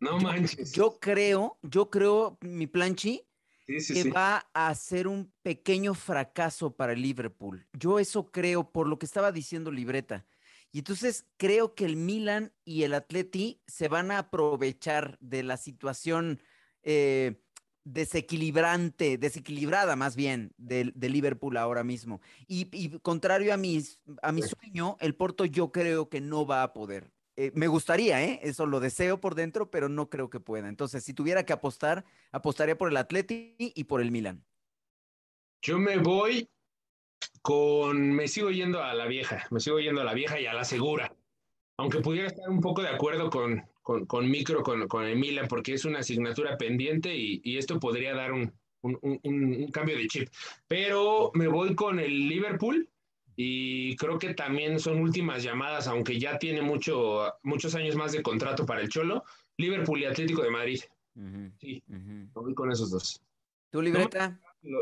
[0.00, 0.72] No manches.
[0.72, 3.26] Yo creo, yo creo, mi planchi,
[3.66, 7.66] que va a ser un pequeño fracaso para el Liverpool.
[7.72, 10.26] Yo eso creo por lo que estaba diciendo Libreta.
[10.72, 15.56] Y entonces creo que el Milan y el Atleti se van a aprovechar de la
[15.56, 16.40] situación
[16.82, 17.42] eh,
[17.84, 22.20] desequilibrante, desequilibrada más bien, de, Liverpool ahora mismo.
[22.46, 26.72] Y, contrario a, mis, a mi sueño, el Porto yo creo que no va a
[26.72, 27.10] poder.
[27.40, 28.40] Eh, me gustaría, ¿eh?
[28.42, 30.68] Eso lo deseo por dentro, pero no creo que pueda.
[30.68, 34.44] Entonces, si tuviera que apostar, apostaría por el Atleti y por el Milan.
[35.62, 36.48] Yo me voy
[37.40, 40.52] con, me sigo yendo a la vieja, me sigo yendo a la vieja y a
[40.52, 41.14] la segura.
[41.76, 45.46] Aunque pudiera estar un poco de acuerdo con, con, con Micro, con, con el Milan,
[45.46, 50.28] porque es una asignatura pendiente y, esto podría dar un, un, cambio de chip.
[50.66, 52.88] Pero me voy con el Liverpool
[53.40, 58.20] y creo que también son últimas llamadas, aunque ya tiene mucho, muchos años más de
[58.20, 59.22] contrato para el Cholo.
[59.56, 60.80] Liverpool y Atlético de Madrid.
[61.60, 63.22] Sí, me voy con esos dos.
[63.70, 64.40] ¿Tu libreta?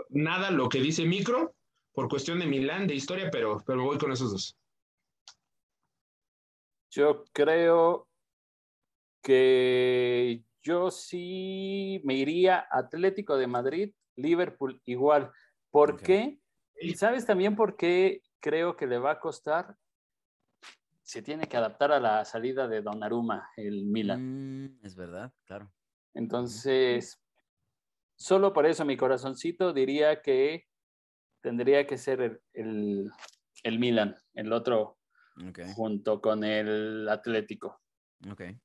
[0.09, 1.55] nada lo que dice Micro,
[1.93, 4.57] por cuestión de Milán, de historia, pero, pero voy con esos dos.
[6.91, 8.09] Yo creo
[9.23, 15.31] que yo sí me iría Atlético de Madrid, Liverpool igual.
[15.71, 16.39] ¿Por qué?
[16.81, 19.77] ¿Y sabes también por qué creo que le va a costar?
[21.03, 24.63] Se tiene que adaptar a la salida de Donnarumma, el Milan.
[24.67, 25.73] Mm, es verdad, claro.
[26.15, 27.21] Entonces,
[28.15, 30.69] solo por eso mi corazoncito diría que
[31.41, 33.11] tendría que ser el,
[33.65, 34.99] el, Milan, el otro,
[35.75, 37.81] junto con el Atlético.
[38.31, 38.61] Okay.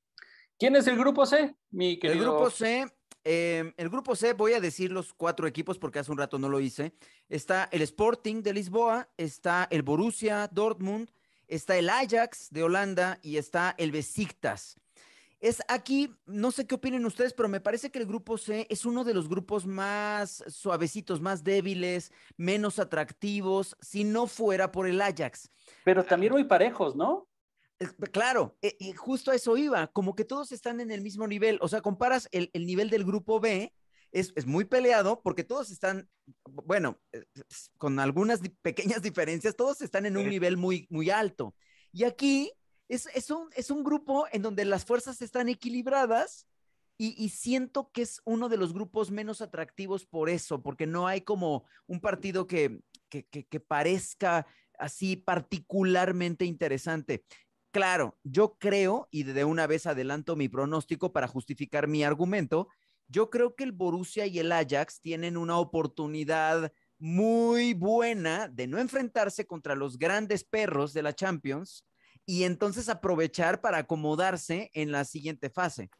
[0.56, 2.22] ¿Quién es el grupo C, mi querido?
[2.22, 2.86] El grupo C,
[3.24, 6.48] em, el grupo C, voy a decir los cuatro equipos porque hace un rato no
[6.48, 6.92] lo hice.
[7.28, 11.10] Está el Sporting de Lisboa, está el Borussia Dortmund,
[11.48, 14.76] está el Ajax de Holanda y está el Besiktas.
[15.42, 18.84] Es aquí, no sé qué opinen ustedes, pero me parece que el grupo C es
[18.84, 25.00] uno de los grupos más suavecitos, más débiles, menos atractivos, si no fuera por el
[25.00, 25.50] Ajax.
[25.84, 27.26] Pero también muy parejos, ¿no?
[28.12, 31.58] Claro, e, y justo a eso iba, como que todos están en el mismo nivel,
[31.60, 33.72] o sea, comparas el, nivel del grupo B,
[34.10, 36.08] es, es, muy peleado porque todos están,
[36.44, 37.24] bueno, eh,
[37.78, 41.54] con algunas pequeñas diferencias, todos están en un nivel muy, muy alto.
[41.92, 42.52] Y aquí
[42.88, 46.46] es, un, es un grupo en donde las fuerzas están equilibradas
[46.98, 51.22] y, siento que es uno de los grupos menos atractivos por eso, porque no hay
[51.22, 54.46] como un partido que, que, que, parezca
[54.78, 57.24] así particularmente interesante.
[57.72, 62.68] Claro, yo creo, y de una vez adelanto mi pronóstico para justificar mi argumento,
[63.08, 68.78] yo creo que el Borussia y el Ajax tienen una oportunidad muy buena de no
[68.78, 71.86] enfrentarse contra los grandes perros de la Champions
[72.26, 75.90] y entonces aprovechar para acomodarse en la siguiente fase.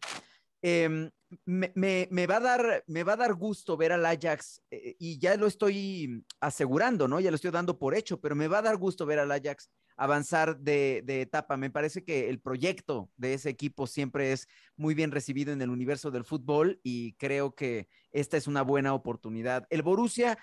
[0.60, 1.10] Em,
[1.46, 5.36] me, va a dar, me va a dar gusto ver al Ajax eh, y ya
[5.36, 7.18] lo estoy asegurando, ¿no?
[7.18, 9.70] Ya lo estoy dando por hecho, pero me va a dar gusto ver al Ajax
[9.96, 11.56] avanzar de, etapa.
[11.56, 15.70] Me parece que el proyecto de ese equipo siempre es muy bien recibido en el
[15.70, 19.66] universo del fútbol y creo que esta es una buena oportunidad.
[19.70, 20.38] El Borussia,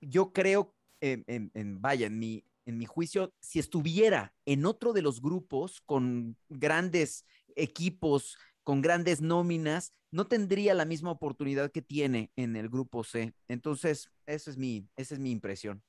[0.00, 5.02] yo creo, en, en, vaya, en mi, en mi juicio, si estuviera en otro de
[5.02, 7.24] los grupos con grandes
[7.56, 13.34] equipos, con grandes nóminas, no tendría la misma oportunidad que tiene en el grupo C.
[13.48, 15.82] Entonces, esa es mi, esa es mi impresión.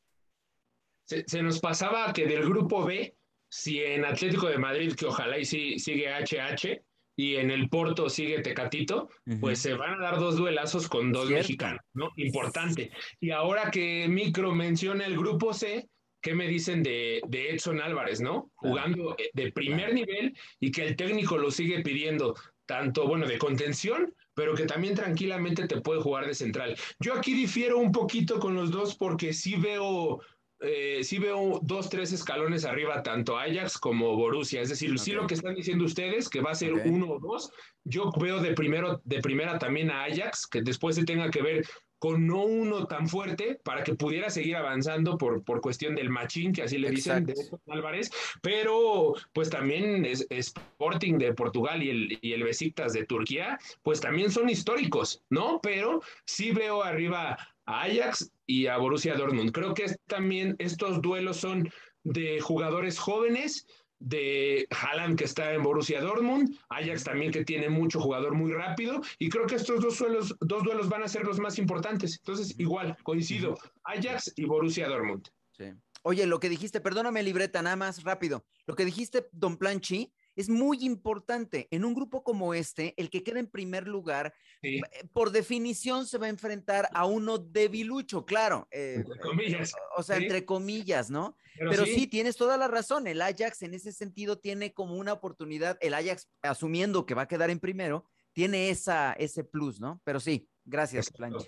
[1.05, 3.15] Se, nos pasaba que del grupo B
[3.49, 6.83] si en Atlético de Madrid, que ojalá y sí, sigue HH,
[7.15, 11.27] y en el Porto sigue Tecatito, pues se van a dar dos duelazos con dos
[11.27, 11.43] Cierto.
[11.43, 12.09] mexicanos, ¿no?
[12.17, 12.91] Importante.
[13.21, 15.87] Y ahora que Micro menciona el grupo C,
[16.21, 18.51] ¿qué me dicen de, de Edson Álvarez, no?
[18.55, 23.37] Jugando eh, de primer nivel y que el técnico lo sigue pidiendo, tanto, bueno, de
[23.37, 26.75] contención, pero que también tranquilamente te puede jugar de central.
[26.99, 30.19] Yo aquí difiero un poquito con los dos porque sí veo
[30.61, 34.61] eh, sí veo dos, tres escalones arriba, tanto Ajax como Borussia.
[34.61, 37.51] Es decir, sí lo que están diciendo ustedes, que va a ser uno o dos.
[37.83, 41.65] Yo veo de, primero, de primera también a Ajax, que después se tenga que ver
[41.99, 46.51] con no uno tan fuerte para que pudiera seguir avanzando por, por cuestión del machín,
[46.51, 47.33] que así le dicen, de
[47.67, 53.57] Álvarez, pero pues también es, Sporting de Portugal y el, y el Besiktas de Turquía,
[53.81, 55.59] pues también son históricos, ¿no?
[55.63, 59.51] Pero sí veo arriba a Ajax y a Borussia Dortmund.
[59.51, 61.69] Creo que es también estos duelos son
[62.03, 63.65] de jugadores jóvenes,
[63.99, 69.01] de Haaland que está en Borussia Dortmund, Ajax también que tiene mucho jugador muy rápido,
[69.19, 72.17] y creo que estos dos, suelos, dos duelos van a ser los más importantes.
[72.17, 75.27] Entonces, igual, coincido, Ajax y Borussia Dortmund.
[75.57, 75.71] Sí.
[76.03, 78.45] Oye, lo que dijiste, perdóname, libreta, nada más rápido.
[78.67, 81.67] Lo que dijiste, don Planchi, es muy importante.
[81.71, 86.07] En un grupo como este, el que queda en primer lugar, Sí, eh, por definición,
[86.07, 88.67] se va a enfrentar a uno debilucho, claro.
[88.71, 89.73] eh, entre comillas.
[89.97, 90.23] o sea, Sí.
[90.23, 91.35] entre comillas, ¿no?
[91.57, 93.07] Pero, Pero sí, sí, tienes toda la razón.
[93.07, 97.27] El Ajax en ese sentido tiene como una oportunidad, el Ajax asumiendo que va a
[97.27, 100.01] quedar en primero, tiene esa, ese plus, ¿no?
[100.03, 101.45] Pero sí, gracias, Exacto.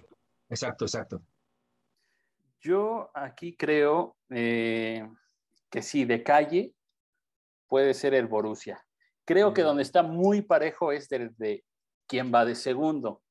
[0.50, 1.22] Exacto, exacto.
[2.62, 5.08] Yo aquí creo eh,
[5.70, 6.74] que sí, de calle
[7.68, 8.84] puede ser el Borussia.
[9.26, 11.64] Creo que donde está muy parejo es del de
[12.08, 13.22] quién va de segundo.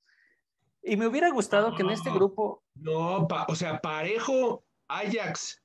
[0.83, 2.14] Y me hubiera gustado que en este Ah.
[2.14, 5.62] grupo, No, pa- o sea, parejo Ajax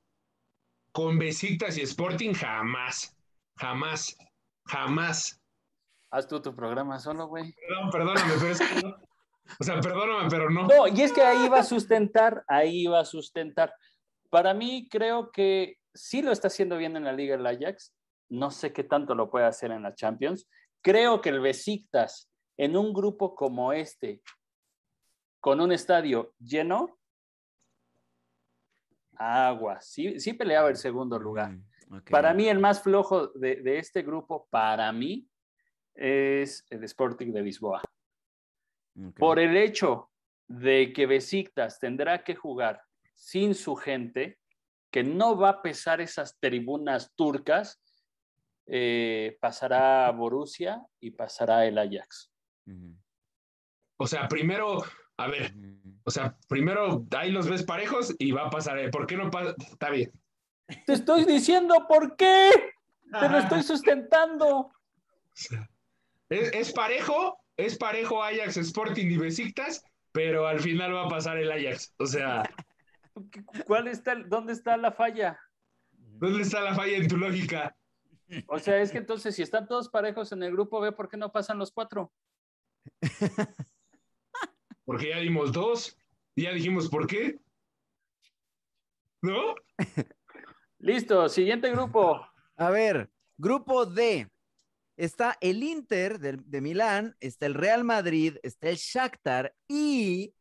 [0.94, 3.16] con Besiktas y Sporting jamás,
[3.58, 4.18] jamás,
[4.66, 5.38] jamás.
[6.10, 7.54] haz tú tu programa solo, güey.
[7.54, 8.96] Perdón, perdóname, pero es que no.
[9.60, 10.68] O sea, perdóname, pero no.
[10.68, 13.74] No, y es que ahí va a sustentar, ahí va a sustentar.
[14.30, 17.94] Para mí creo que sí lo está haciendo bien en la Liga el Ajax.
[18.32, 20.50] No sé qué tanto lo puede hacer en la Champions.
[20.82, 24.22] Creo que el Besiktas en un grupo como este,
[25.40, 26.98] con un estadio lleno,
[29.16, 31.52] agua, sí, sí peleaba el segundo lugar.
[31.52, 32.02] Mm.
[32.10, 35.28] Para mí el más flojo de, de este grupo, para mí,
[35.94, 37.82] es el Sporting de Lisboa
[39.18, 40.10] por el hecho
[40.48, 42.82] de que Besiktas tendrá que jugar
[43.14, 44.40] sin su gente,
[44.92, 47.82] que no va a pesar esas tribunas turcas,
[48.66, 52.32] eh, pasará Borussia y pasará el Ajax.
[53.98, 54.84] O sea, primero,
[55.18, 55.54] a ver,
[56.04, 58.80] o sea, primero ahí los ves parejos y va a pasar.
[58.80, 59.54] eh, ¿Por qué no pasa?
[59.60, 60.12] Está bien.
[60.86, 62.50] Te estoy diciendo por qué.
[63.20, 64.72] Te lo estoy sustentando.
[66.30, 71.38] Es, es parejo, es parejo Ajax, Sporting y Besiktas, pero al final va a pasar
[71.38, 71.94] el Ajax.
[72.00, 72.44] O sea,
[73.66, 75.38] ¿Cuál está, el- ¿Dónde está la falla?
[75.92, 77.76] ¿dónde está la falla en tu lógica?
[78.48, 81.18] O sea, es que entonces si están todos parejos en el grupo B, ¿por qué
[81.18, 82.12] no pasan los cuatro?
[84.86, 85.98] Porque ya dimos dos,
[86.36, 87.40] y ya dijimos por qué.
[89.22, 89.56] ¿No?
[90.80, 92.26] Listo, siguiente grupo.
[92.56, 94.30] A ver, grupo D.
[94.98, 100.36] Está el Inter de, de Milán, está el Real Madrid, está el Shakhtar y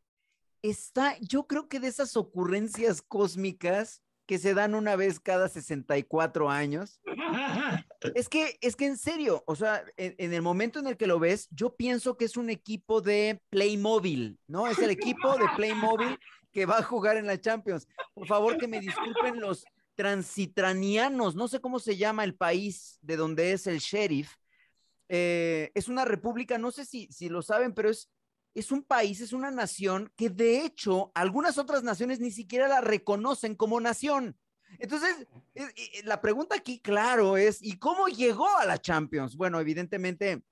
[0.61, 6.49] está, yo creo que de esas ocurrencias cósmicas que se dan una vez cada 64
[6.49, 7.01] años.
[8.15, 11.05] Es que, es que en serio, o sea, en, en el momento en el que
[11.05, 14.67] lo ves, yo pienso que es un equipo de Playmobil, ¿no?
[14.67, 16.17] Es el equipo de Playmobil
[16.51, 17.87] que va a jugar en la Champions.
[18.13, 19.65] Por favor, que me disculpen los
[19.95, 24.33] transitranianos, no sé cómo se llama el país de donde es el sheriff.
[25.09, 28.09] Eh, es una república, no sé si, si lo saben, pero es,
[28.53, 32.81] es un país, es una nación que de hecho algunas otras naciones ni siquiera la
[32.81, 34.37] reconocen como nación.
[34.79, 35.27] Entonces,
[36.03, 39.35] la pregunta aquí, claro, es, ¿y cómo llegó a la Champions?
[39.35, 40.43] Bueno, evidentemente,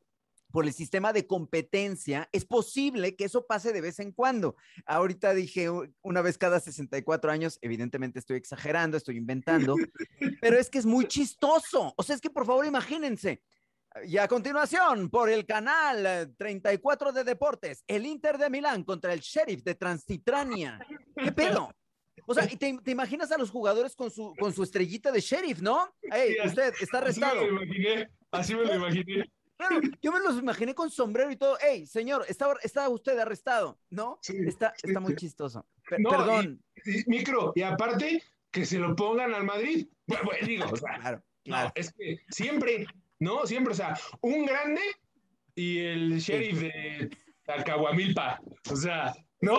[0.52, 4.56] por el sistema de competencia, es posible que eso pase de vez en cuando.
[4.86, 5.70] Ahorita dije
[6.02, 9.76] una vez cada 64 años, evidentemente estoy exagerando, estoy inventando,
[10.42, 11.94] pero es que es muy chistoso.
[11.96, 13.42] O sea, es que por favor imagínense.
[14.06, 19.14] Y a continuación, por el canal eh, 34 de Deportes, el Inter de Milán contra
[19.14, 20.80] el Sheriff de Transitrania.
[21.16, 21.72] ¿Qué pedo?
[22.28, 25.20] O sea, y te, te imaginas a los jugadores con su, con su estrellita de
[25.22, 25.92] Sheriff, ¿no?
[26.04, 27.48] Hey, usted está Así me arrestado.
[27.48, 29.32] lo imaginé, así me lo imaginé.
[29.58, 31.58] Claro, yo me los imaginé con sombrero y todo.
[31.60, 34.20] Hey, señor, está, está usted arrestado, ¿no?
[34.22, 35.66] Sí, Está, está muy chistoso.
[35.98, 36.64] No, perdón.
[36.86, 39.88] Y- micro, y aparte, que se lo pongan al Madrid.
[40.06, 42.86] Bueno, digo, o sea, Claro, No, es que siempre,
[43.20, 43.46] ¿no?
[43.46, 44.82] Siempre, o sea, un grande
[45.56, 47.10] y el sheriff de
[47.44, 48.40] Tacahuamilpa.
[48.72, 49.58] O sea, ¿no?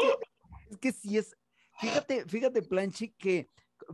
[0.71, 1.37] Es que sí es.
[1.79, 3.49] Fíjate, fíjate, Planchi, que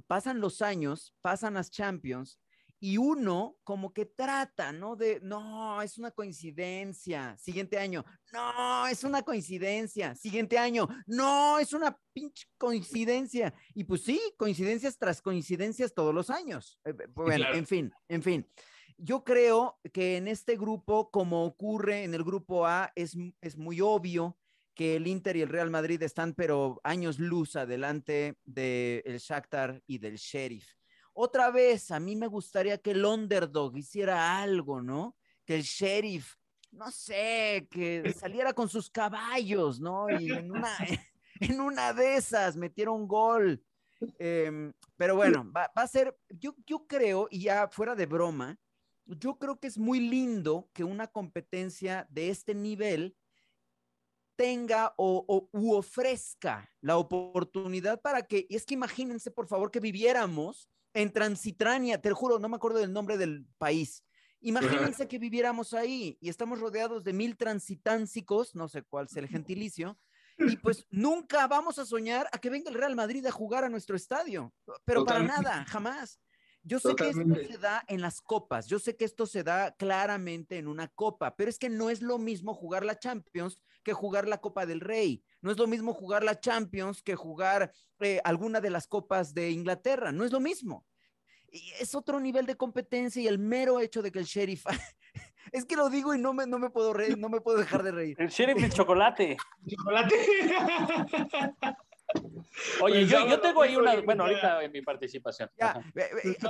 [0.06, 2.40] pasan los años, pasan las Champions
[2.78, 4.96] y uno como que trata, ¿no?
[4.96, 7.36] De, no, es una coincidencia.
[7.38, 10.14] Siguiente año, no, es una coincidencia.
[10.14, 13.54] Siguiente año, no, es una pinche coincidencia.
[13.74, 16.78] Y pues sí, coincidencias tras coincidencias todos los años.
[16.84, 18.46] Eh, eh, bueno, en fin, en fin.
[18.98, 23.80] Yo creo que en este grupo, como ocurre en el grupo A, es, es muy
[23.80, 24.38] obvio
[24.74, 29.82] que el Inter y el Real Madrid están, pero años luz adelante del el Shakhtar
[29.86, 30.76] y del Sheriff
[31.18, 35.16] otra vez, a mí me gustaría que el underdog hiciera algo, ¿no?
[35.46, 36.34] Que el sheriff,
[36.72, 40.10] no sé, que saliera con sus caballos, ¿no?
[40.10, 40.76] Y en una,
[41.40, 43.64] en una de esas metiera un gol.
[44.18, 48.58] Em, pero bueno, va, a ser, yo, yo creo, y ya fuera de broma,
[49.06, 53.16] yo creo que es muy lindo que una competencia de este nivel
[54.36, 59.70] tenga o, o, u ofrezca la oportunidad para que, y es que imagínense por favor
[59.70, 64.02] que viviéramos en Transitrania, te lo juro, no me acuerdo del nombre del país.
[64.40, 69.28] Imagínense que viviéramos ahí y estamos rodeados de mil transitánsicos, no sé cuál es el
[69.28, 69.98] gentilicio,
[70.38, 73.68] y pues nunca vamos a soñar a que venga el Real Madrid a jugar a
[73.68, 76.20] nuestro estadio, pero para nada, jamás.
[76.66, 79.76] Yo sé que esto se da en las copas, yo sé que esto se da
[79.76, 83.92] claramente en una copa, pero es que no es lo mismo jugar la Champions que
[83.92, 85.22] jugar la Copa del Rey.
[85.42, 89.52] No es lo mismo jugar la Champions que jugar eh, alguna de las copas de
[89.52, 90.10] Inglaterra.
[90.10, 90.84] No es lo mismo.
[91.52, 94.64] Y es otro nivel de competencia y el mero hecho de que el sheriff.
[95.52, 97.84] es que lo digo y no me, no me puedo reír, no me puedo dejar
[97.84, 98.16] de reír.
[98.18, 99.36] El sheriff de chocolate.
[99.68, 100.16] Chocolate.
[102.80, 105.50] Oye, pues yo, yo, tengo ahí una, bueno, ahorita en mi participación.
[105.58, 105.74] Ya,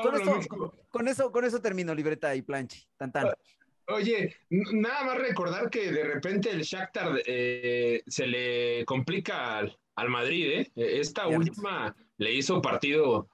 [0.03, 0.41] con, eso,
[0.89, 2.87] con, eso, con eso termino, libreta y planche.
[2.97, 3.33] Tan, tan.
[3.89, 10.51] Oye, nada más recordar que de repente el Shakhtar eh, se le complica al, Madrid,
[10.51, 10.73] ¿eh?
[10.75, 13.29] Esta última le hizo partido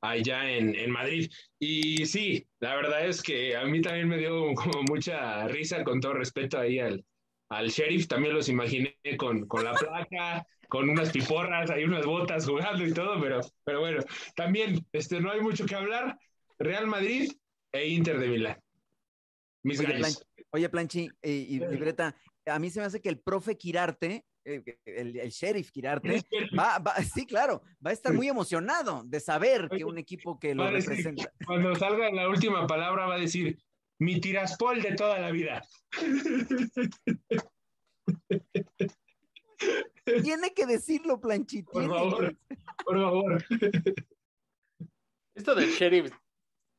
[0.00, 1.30] allá en, Madrid.
[1.58, 6.00] Y sí, la verdad es que a mí también me dio como mucha risa, con
[6.00, 7.04] todo respeto ahí al,
[7.50, 12.46] al sheriff, también los imaginé con, con la placa, con unas piporras, hay unas botas
[12.46, 14.02] jugando y todo, pero, pero bueno,
[14.36, 16.18] también este, no hay mucho que hablar.
[16.58, 17.32] Real Madrid
[17.72, 18.58] e Inter de Milán.
[20.50, 22.14] Oye, Planchi y, Libreta,
[22.46, 26.22] a mí se me hace que el profe Quirarte, eh, el, sheriff Quirarte,
[26.58, 30.70] va, sí, claro, va a estar muy emocionado de saber que un equipo que lo
[30.70, 31.32] representa.
[31.46, 33.58] Cuando salga la última palabra va a decir,
[33.98, 35.62] mi tiraspol de toda la vida.
[40.22, 41.70] Tiene que decirlo, Planchito.
[41.72, 42.36] Por favor,
[42.84, 43.44] por favor.
[45.34, 46.12] Esto del sheriff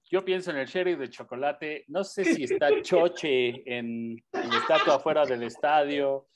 [0.09, 1.85] yo pienso en el sheriff de chocolate.
[1.87, 6.27] No sé si está Choche en el estatua afuera del estadio.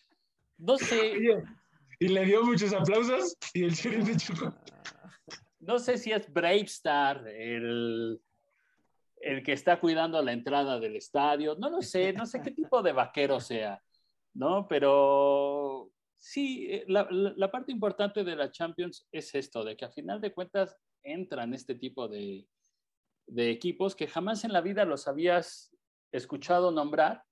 [0.59, 1.15] No sé.
[1.99, 4.73] Y le dio muchos aplausos y el sheriff de chocolate.
[5.59, 8.21] No sé si es Bravestar el,
[9.21, 11.55] el que está cuidando la entrada del estadio.
[11.55, 13.81] No lo sé, no sé qué tipo de vaquero sea,
[14.35, 14.67] ¿no?
[14.67, 15.89] Pero
[16.23, 20.21] sí, eh, la, la parte importante de la Champions es esto, de que a final
[20.21, 22.47] de cuentas entran este tipo de,
[23.27, 25.75] de equipos que jamás en la vida los habías
[26.13, 27.25] escuchado nombrar,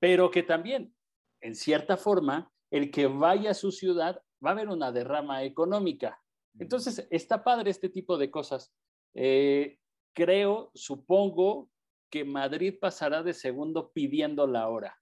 [0.00, 0.94] pero que también,
[1.40, 6.20] en cierta forma, el que vaya a su ciudad va a haber una derrama económica.
[6.58, 8.74] Entonces, está padre este tipo de cosas.
[9.14, 9.78] Eh,
[10.12, 11.70] creo, supongo
[12.10, 14.98] que Madrid pasará de segundo pidiendo la hora.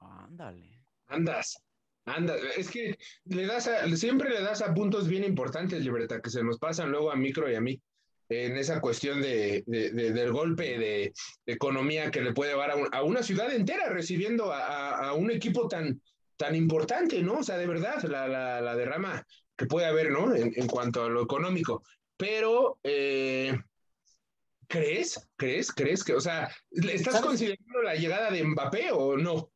[0.00, 0.84] Ándale.
[1.06, 1.65] Andas,
[2.06, 2.40] andas.
[2.56, 6.58] Es que le das siempre le das a puntos bien importantes, Libertad, que se nos
[6.58, 7.80] pasan luego a Micro y a mí
[8.28, 11.12] en esa cuestión de, del golpe de,
[11.46, 16.00] economía que le puede llevar a, una ciudad entera recibiendo a, un equipo tan,
[16.36, 17.38] tan importante, ¿no?
[17.38, 19.24] O sea, de verdad, la, derrama
[19.56, 20.34] que puede haber, ¿no?
[20.34, 21.82] En, cuanto a lo económico.
[22.16, 23.56] Pero, eh,
[24.66, 25.28] ¿crees?
[25.36, 25.72] ¿Crees?
[25.72, 29.52] ¿Crees que, o sea, ¿estás considerando la llegada de Mbappé o no?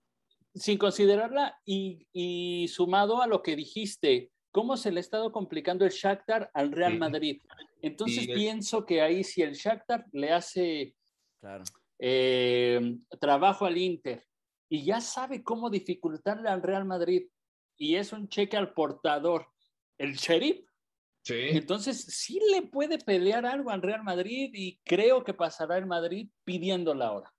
[0.54, 5.84] Sin considerarla y, y sumado a lo que dijiste, cómo se le ha estado complicando
[5.84, 7.40] el Shakhtar al Real Madrid.
[7.82, 10.94] Entonces pienso que ahí si el Shakhtar le hace
[11.98, 14.26] eh, trabajo al Inter
[14.68, 17.28] y ya sabe cómo dificultarle al Real Madrid
[17.76, 19.46] y es un cheque al portador,
[19.98, 20.66] el sheriff,
[21.26, 26.28] entonces sí le puede pelear algo al Real Madrid y creo que pasará el Madrid
[26.44, 27.32] pidiendo la hora.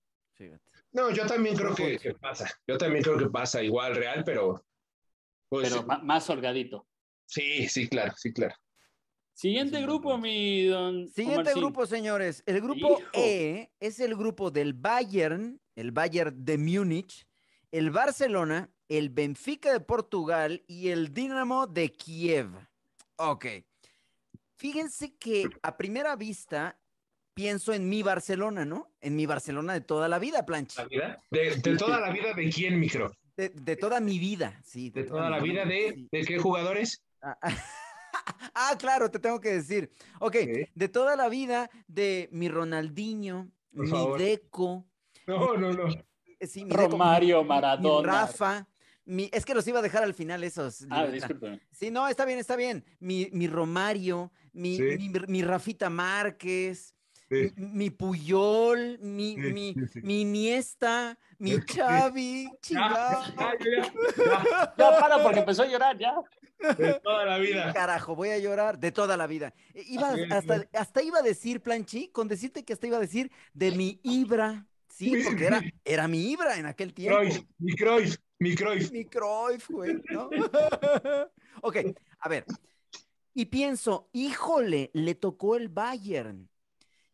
[0.94, 2.50] No, yo también creo que, pasa.
[2.68, 4.66] Yo también creo que pasa igual Real, pero...
[5.48, 6.88] Pues, pero más holgadito.
[7.26, 8.56] Sí, sí, claro, sí, claro.
[9.34, 11.10] Siguiente grupo, mi don.
[11.10, 11.62] Siguiente Omarcín.
[11.62, 12.44] grupo, señores.
[12.46, 13.10] El grupo Hijo.
[13.14, 17.26] E es el grupo del Bayern, el Bayern de Múnich,
[17.72, 22.50] el Barcelona, el Benfica de Portugal y el Dinamo de Kiev.
[23.16, 23.46] Ok.
[24.58, 26.78] Fíjense que a primera vista
[27.34, 28.92] pienso en mi Barcelona, ¿no?
[29.02, 30.78] En mi Barcelona de toda la vida, Planchi.
[30.78, 31.20] ¿La vida?
[31.30, 33.12] De, de toda la vida de quién, micro?
[33.38, 34.90] De, de toda mi vida, sí.
[34.90, 36.10] De toda la vida de, sí.
[36.12, 37.04] de qué jugadores?
[37.22, 37.38] Ah,
[38.54, 39.90] ah, claro, te tengo que decir.
[40.20, 40.36] Ok,
[40.76, 44.20] de toda la vida de mi Ronaldinho, Por mi favor.
[44.20, 44.86] Deco,
[45.28, 45.90] No, no, no.
[46.42, 48.12] sí, mi Deco, Romario, mi Maradona.
[48.12, 48.68] Rafa,
[49.06, 50.86] mi, es que los iba a dejar al final esos.
[50.90, 51.28] Ah, libreta.
[51.28, 51.60] disculpe.
[51.72, 52.84] Sí, no, está bien, está bien.
[53.00, 54.84] Mi, mi Romario, mi, Sí.
[54.98, 56.94] mi, mi Rafita Márquez,
[57.32, 57.54] Sí.
[57.56, 60.02] mi, Puyol, mi, Sí, mi, sí, sí.
[60.02, 61.62] mi Iniesta, mi Sí.
[61.78, 63.24] Xavi, chingado.
[63.38, 66.14] Ya, ya, Ya para porque empezó a llorar, ya.
[66.78, 67.74] De toda la vida.
[67.74, 69.54] Carajo, voy a llorar de toda la vida.
[69.74, 73.32] E- Iba, hasta, hasta iba a decir, Planchi, con decirte que hasta iba a decir
[73.54, 74.68] de mi Ibra.
[74.90, 77.18] Sí, porque era, era mi Ibra en aquel tiempo.
[77.18, 78.92] Cruyff, mi Cruyff, mi Cruyff.
[78.92, 80.30] Mi Cruyff, güey, ¿no?
[81.62, 81.78] ok,
[82.20, 82.46] a ver.
[83.34, 86.51] Y pienso, híjole, le tocó el Bayern.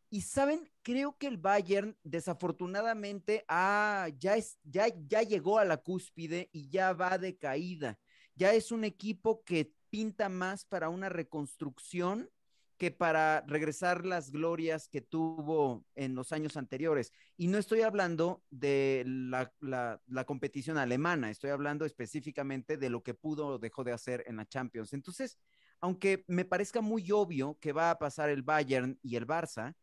[0.10, 5.78] Y saben, creo que el Bayern desafortunadamente ah, ya, es, ya, ya llegó a la
[5.78, 8.00] cúspide y ya va de caída.
[8.36, 12.30] Ya es un equipo que pinta más para una reconstrucción
[12.78, 17.12] que para regresar las glorias que tuvo en los años anteriores.
[17.36, 23.02] Y no estoy hablando de la, la, la, competición alemana, estoy hablando específicamente de lo
[23.02, 24.94] que pudo o dejó de hacer en la Champions.
[24.94, 25.40] Entonces,
[25.80, 29.76] aunque me parezca muy obvio que va a pasar el Bayern y el Barça,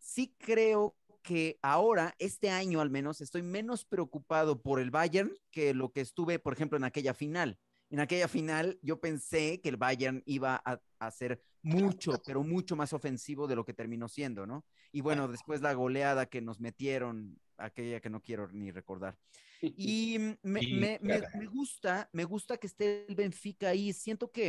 [0.00, 5.74] sí creo que ahora, este año al menos, estoy menos preocupado por el Bayern que
[5.74, 7.58] lo que estuve, por ejemplo, en aquella final.
[7.90, 12.76] En aquella final yo pensé que el Bayern iba a, a ser mucho, pero mucho
[12.76, 14.64] más ofensivo de lo que terminó siendo, ¿no?
[14.92, 19.18] Y bueno, después la goleada que nos metieron, aquella que no quiero ni recordar.
[19.62, 23.92] Y me, me, me, me gusta, me gusta que esté el Benfica ahí.
[23.92, 24.48] Siento que,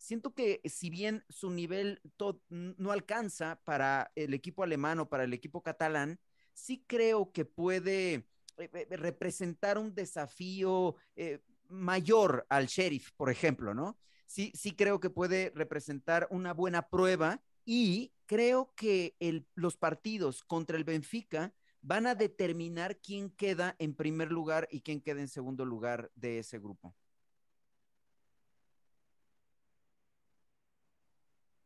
[0.00, 2.00] siento que si bien su nivel
[2.48, 6.18] no alcanza para el equipo alemán o para el equipo catalán,
[6.54, 8.26] sí creo que puede
[8.56, 13.98] eh, representar un desafío eh, mayor al sheriff, por ejemplo, ¿no?
[14.26, 19.16] Sí, sí creo que puede representar una buena prueba y creo que
[19.54, 25.00] los partidos contra el Benfica van a determinar quién queda en primer lugar y quién
[25.00, 26.94] queda en segundo lugar de ese grupo.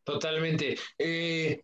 [0.04, 0.76] Totalmente.
[0.98, 1.62] Eh,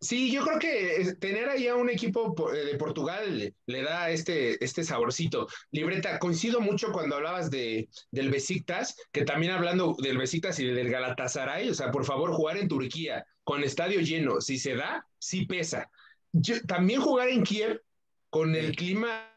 [0.00, 4.84] sí, yo creo que tener ahí a un equipo de Portugal le da este, este
[4.84, 5.48] saborcito.
[5.70, 10.90] Libreta, coincido mucho cuando hablabas de, del Besiktas, que también hablando del Besiktas y del
[10.90, 15.46] Galatasaray, o sea, por favor, jugar en Turquía con estadio lleno, si se da, sí
[15.46, 15.90] pesa.
[16.32, 17.82] Yo, también jugar en Kiev
[18.30, 19.28] con el clima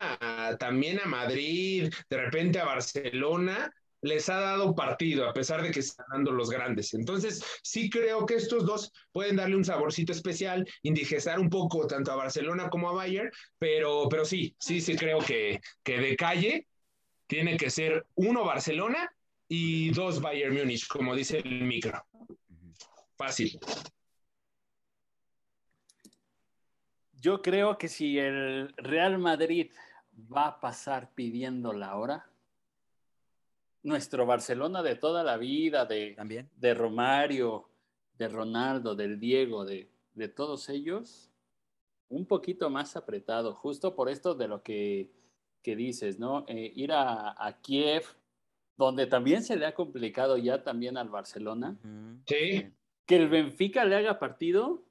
[0.57, 3.73] también a Madrid, de repente a Barcelona,
[4.05, 6.93] les ha dado partido, a pesar de que están dando los grandes.
[6.93, 12.11] Entonces, sí creo que estos dos pueden darle un saborcito especial, indigestar un poco tanto
[12.11, 16.67] a Barcelona como a Bayern, pero, pero sí, sí, sí creo que, que de calle
[17.25, 19.11] tiene que ser uno Barcelona
[19.47, 22.05] y dos Bayern Múnich, como dice el micro.
[23.17, 23.59] Fácil.
[27.13, 29.71] Yo creo que si el Real Madrid
[30.15, 32.29] va a pasar pidiendo la hora,
[33.85, 36.49] nuestro Barcelona de toda la vida, de, ¿También?
[36.57, 37.69] de Romario,
[38.17, 41.31] de Ronaldo, del Diego, de, de, todos ellos,
[42.09, 45.11] un poquito más apretado, justo por esto de lo que,
[45.61, 46.45] que dices, ¿no?
[46.47, 48.03] Eh, ir a, a, Kiev,
[48.75, 51.77] donde también se le ha complicado ya también al Barcelona.
[51.83, 52.23] Uh -huh.
[52.25, 52.73] Sí.
[53.05, 54.83] Que el Benfica le haga partido.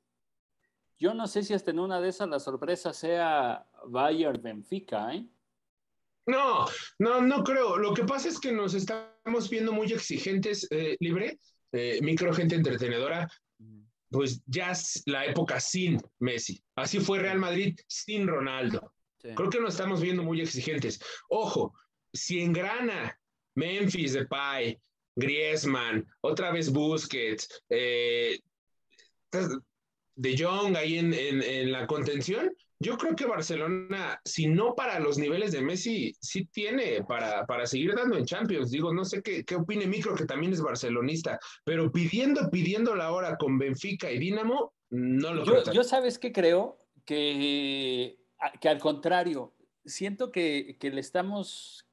[0.98, 5.26] Yo no sé si hasta en una de esas la sorpresa sea Bayern Benfica, ¿eh?
[6.26, 6.66] No,
[6.98, 7.76] no, no creo.
[7.76, 11.38] Lo que pasa es que nos estamos viendo muy exigentes, eh, libre,
[11.72, 13.28] eh, micro gente entretenedora,
[14.10, 16.62] pues ya es la época sin Messi.
[16.76, 18.92] Así fue Real Madrid sin Ronaldo.
[19.20, 19.30] Sí.
[19.34, 21.00] Creo que nos estamos viendo muy exigentes.
[21.28, 21.74] Ojo,
[22.12, 23.18] si engrana
[23.56, 24.78] Memphis, Depay,
[25.16, 28.38] Griezmann, otra vez Busquets, eh,
[30.16, 34.98] De Jong ahí en, en, en la contención, yo creo que Barcelona, si no para
[34.98, 38.70] los niveles de Messi, sí tiene para, para seguir dando en Champions.
[38.70, 43.12] Digo, no sé qué, qué opine Micro, que también es barcelonista, pero pidiendo, pidiendo la
[43.12, 45.72] hora con Benfica y Dinamo, no lo yo, creo.
[45.72, 48.18] Yo sabes qué creo, que,
[48.60, 49.54] que al contrario,
[49.84, 51.86] siento que, que le estamos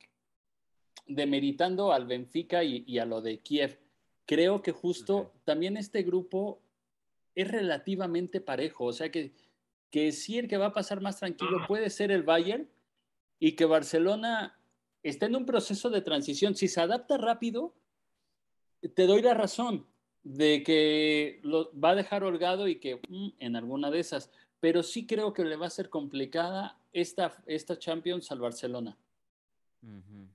[1.05, 3.79] demeritando al Benfica y, y, a lo de Kiev,
[4.25, 6.61] creo que justo también este grupo
[7.35, 9.33] es relativamente parejo, o sea que,
[9.91, 12.67] que sí el que va a pasar más tranquilo puede ser el Bayern
[13.39, 14.57] y que Barcelona
[15.03, 16.55] está en un proceso de transición.
[16.55, 17.75] Si se adapta rápido,
[18.95, 19.85] te doy la razón
[20.23, 24.81] de que lo, va a dejar holgado y que mm, en alguna de esas, pero
[24.81, 28.97] sí creo que le va a ser complicada esta, esta Champions al Barcelona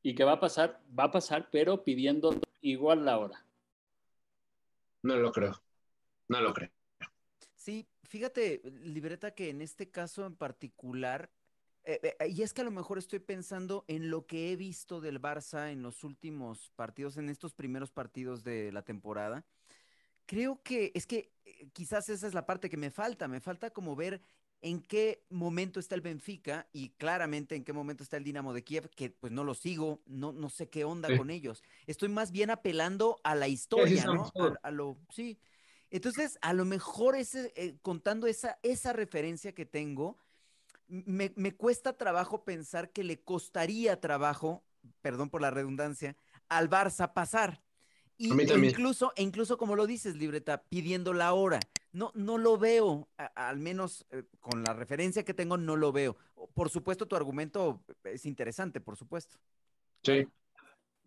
[0.02, 3.44] y que va a pasar, va a pasar, pero pidiendo igual la hora.
[5.02, 5.62] No lo creo.
[6.28, 6.70] No lo creo.
[7.54, 11.30] Sí, fíjate, libreta, que en este caso en particular,
[11.84, 15.00] eh, eh, y es que a lo mejor estoy pensando en lo que he visto
[15.00, 19.44] del Barça en los últimos partidos, en estos primeros partidos de la temporada.
[20.26, 23.70] Creo que es que eh, quizás esa es la parte que me falta, me falta
[23.70, 24.20] como ver
[24.62, 28.64] en qué momento está el Benfica y claramente en qué momento está el Dinamo de
[28.64, 31.16] Kiev, que pues no lo sigo, no, no sé qué onda Sí.
[31.16, 31.62] con ellos.
[31.86, 34.32] Estoy más bien apelando a la historia, ¿no?
[34.62, 35.38] a lo, sí.
[35.90, 40.18] Entonces, a lo mejor ese, eh, contando esa, esa referencia que tengo,
[40.88, 44.62] me, me cuesta trabajo pensar que le costaría trabajo,
[45.00, 46.16] perdón por la redundancia,
[46.48, 47.62] al Barça pasar.
[48.18, 48.70] Y A mí también.
[48.72, 51.60] incluso, e incluso como lo dices, libreta, pidiendo la hora.
[51.92, 55.92] No, no lo veo, a- al menos eh, con la referencia que tengo, no lo
[55.92, 56.16] veo.
[56.54, 59.38] Por supuesto, tu argumento es interesante, por supuesto.
[60.02, 60.26] Sí.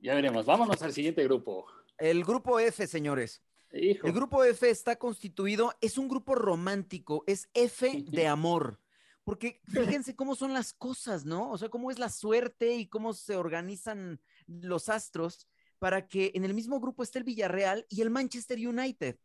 [0.01, 0.45] Ya veremos.
[0.45, 1.65] Vámonos al siguiente grupo.
[1.97, 3.41] El grupo F, señores.
[3.71, 4.07] Hijo.
[4.07, 8.79] El grupo F está constituido, es un grupo romántico, es F de amor.
[9.23, 9.61] Porque
[10.01, 11.51] fíjense cómo son las cosas, ¿no?
[11.51, 15.47] O sea, cómo es la suerte y cómo se organizan los astros
[15.77, 19.17] para que en el mismo grupo esté el Villarreal y el Manchester United.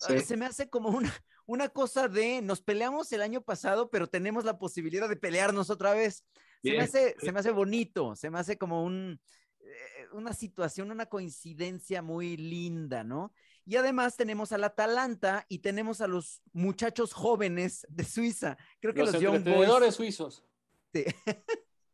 [0.00, 0.14] Sí.
[0.16, 1.12] Ah, Se me hace como una,
[1.46, 5.92] una cosa de nos peleamos el año pasado, pero tenemos la posibilidad de pelearnos otra
[5.92, 6.24] vez.
[6.62, 9.20] Se me hace, se me hace bonito, se me hace como un,
[9.60, 13.32] eh, una situación, una coincidencia muy linda, ¿no?
[13.64, 18.56] Y además tenemos al Atalanta y tenemos a los muchachos jóvenes de Suiza.
[18.80, 19.94] Creo que Los, los, Young Boys.
[19.94, 20.44] suizos.
[20.92, 21.04] Sí,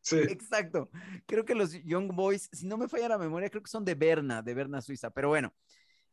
[0.07, 0.17] Sí.
[0.31, 0.89] exacto.
[1.27, 3.95] Creo que los Young Boys, si no me falla la memoria, creo que son de
[3.95, 5.11] Berna, de Berna, Suiza.
[5.11, 5.53] Pero bueno,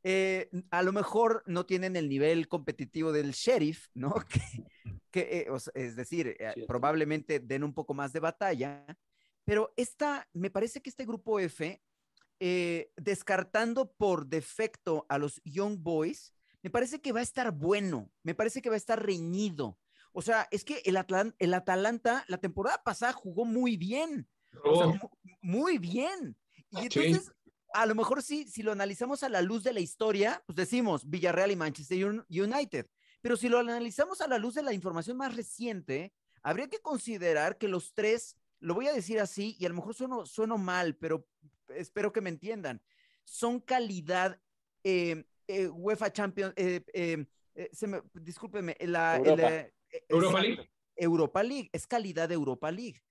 [0.04, 4.14] eh, a lo mejor no tienen el nivel competitivo del Sheriff, ¿no?
[5.12, 8.84] Que, que, eh, o sea, es decir, eh, probablemente den un poco más de batalla.
[9.46, 11.80] Pero esta, me parece que este grupo F,
[12.46, 18.12] eh, descartando por defecto a los Young Boys, me parece que va a estar bueno,
[18.22, 19.80] me parece que va a estar reñido.
[20.12, 24.28] O sea, es que el, Atlan- el Atalanta la temporada pasada jugó muy bien,
[24.66, 25.10] o sea, Oh, mu-
[25.42, 26.38] muy bien.
[26.70, 27.32] Y entonces,
[27.74, 31.10] a lo mejor sí, si lo analizamos a la luz de la historia, pues decimos
[31.10, 32.88] Villarreal y Manchester Un- United.
[33.22, 37.58] Pero si lo analizamos a la luz de la información más reciente, habría que considerar
[37.58, 40.98] que los tres, lo voy a decir así, y a lo mejor sueno, sueno mal,
[40.98, 41.26] pero
[41.76, 42.82] espero que me entiendan,
[43.24, 44.40] son calidad
[44.84, 47.26] eh, eh, UEFA Champions, eh, eh,
[47.72, 49.72] se me- discúlpeme, la, el,
[50.10, 50.42] Europa.
[50.42, 50.70] League.
[50.96, 53.02] Europa League, es calidad de Europa League.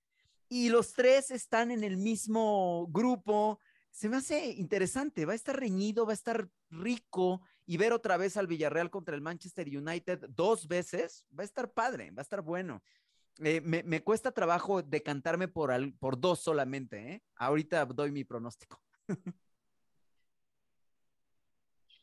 [0.49, 3.59] Y los tres están en el mismo grupo.
[3.91, 8.17] Se me hace interesante, va a estar reñido, va a estar rico y ver otra
[8.17, 12.23] vez al Villarreal contra el Manchester United dos veces, va a estar padre, va a
[12.23, 12.83] estar bueno.
[13.39, 17.23] Eh, me, me cuesta trabajo decantarme por, al- por dos solamente, ¿eh?
[17.35, 18.81] Ahorita doy mi pronóstico.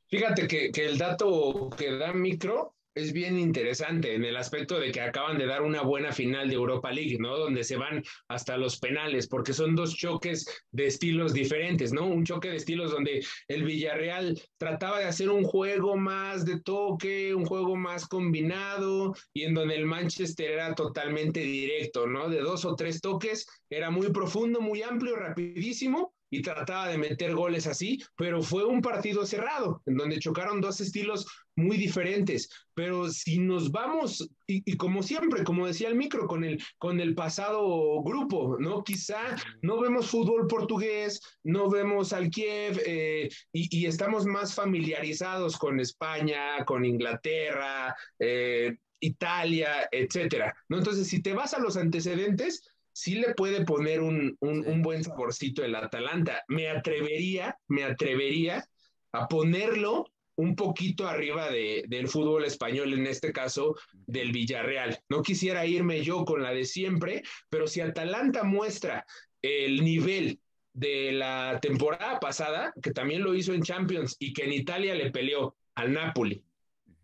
[0.09, 4.93] Fíjate que, que el dato que da Micro es bien interesante en el aspecto de
[4.93, 7.37] que acaban de dar una buena final de Europa League, ¿no?
[7.37, 12.07] Donde se van hasta los penales, porque son dos choques de estilos diferentes, ¿no?
[12.07, 17.35] Un choque de estilos donde el Villarreal trataba de hacer un juego más de toque,
[17.35, 22.29] un juego más combinado, y en donde el Manchester era totalmente directo, ¿no?
[22.29, 27.35] De dos o tres toques, era muy profundo, muy amplio, rapidísimo, y trataba de meter
[27.35, 31.27] goles así, pero fue un partido cerrado, en donde chocaron dos estilos
[31.57, 32.49] muy diferentes.
[32.75, 37.15] Pero si nos vamos, y, como siempre, como decía el micro, con el, con el
[37.15, 38.83] pasado grupo, ¿no?
[38.85, 45.57] Quizá no vemos fútbol portugués, no vemos al Kiev, eh, y, y, estamos más familiarizados
[45.59, 50.79] con España, con Inglaterra, eh, Italia, etcétera, ¿no?
[50.79, 52.63] Entonces, si te vas a los antecedentes,
[52.93, 56.43] sí le puede poner un, un, un, buen saborcito el Atalanta.
[56.49, 58.65] Me atrevería, me atrevería
[59.13, 63.77] a ponerlo un poquito arriba de, del fútbol español, en este caso
[64.07, 64.99] del Villarreal.
[65.09, 69.05] No quisiera irme yo con la de siempre, pero si Atalanta muestra
[69.43, 70.41] el nivel
[70.73, 75.11] de la temporada pasada, que también lo hizo en Champions y que en Italia le
[75.11, 76.43] peleó al Napoli,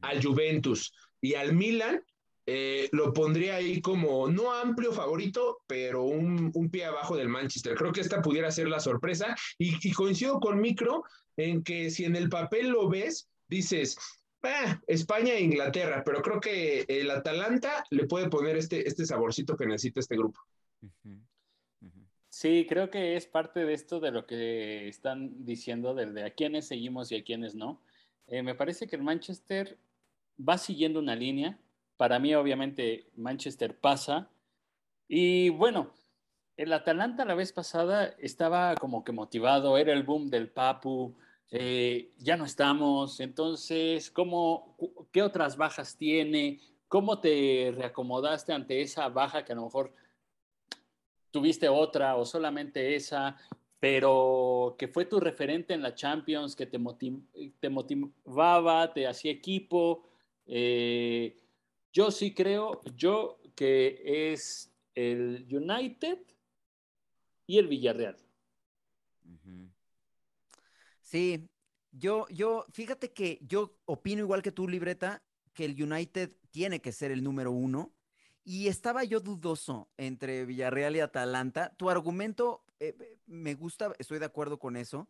[0.01, 2.01] al Juventus y al Milan,
[2.49, 7.75] eh, lo pondría ahí como no amplio favorito, pero un, un, pie abajo del Manchester.
[7.75, 11.03] Creo que esta pudiera ser la sorpresa y, coincido con Micro
[11.37, 13.99] en que si en el papel lo ves, dices,
[14.45, 19.57] ah, España e Inglaterra, pero creo que el Atalanta le puede poner este, este saborcito
[19.57, 20.41] que necesita este grupo.
[22.29, 26.31] Sí, creo que es parte de esto de lo que están diciendo, del de a
[26.31, 27.81] quiénes seguimos y a quiénes no.
[28.29, 29.79] Eh, me parece que el Manchester
[30.39, 31.59] va siguiendo una línea
[31.97, 34.31] para mí, obviamente, Manchester pasa.
[35.09, 35.93] Y bueno,
[36.57, 41.15] el Atalanta la vez pasada estaba como que motivado, era el boom del Papu,
[41.51, 44.77] eh, ya no estamos, entonces, ¿cómo,
[45.13, 46.61] ¿qué otras bajas tiene?
[46.89, 49.95] ¿Cómo te reacomodaste ante esa baja que a lo mejor
[51.31, 53.37] tuviste otra o solamente esa,
[53.79, 56.79] pero que fue tu referente en la Champions, que te,
[57.69, 60.05] motivaba, te hacía equipo?
[60.47, 61.37] Eh,
[61.97, 66.19] yo sí creo, yo que es el United
[67.47, 68.19] y el Villarreal.
[71.01, 71.49] Sí,
[71.93, 75.25] yo, yo, fíjate que yo opino igual que tú, Libreta,
[75.55, 77.95] que el United tiene que ser el número uno.
[78.45, 81.75] Y estaba yo dudoso entre Villarreal y Atalanta.
[81.79, 82.95] Tu argumento eh,
[83.25, 85.09] me gusta, estoy de acuerdo con eso.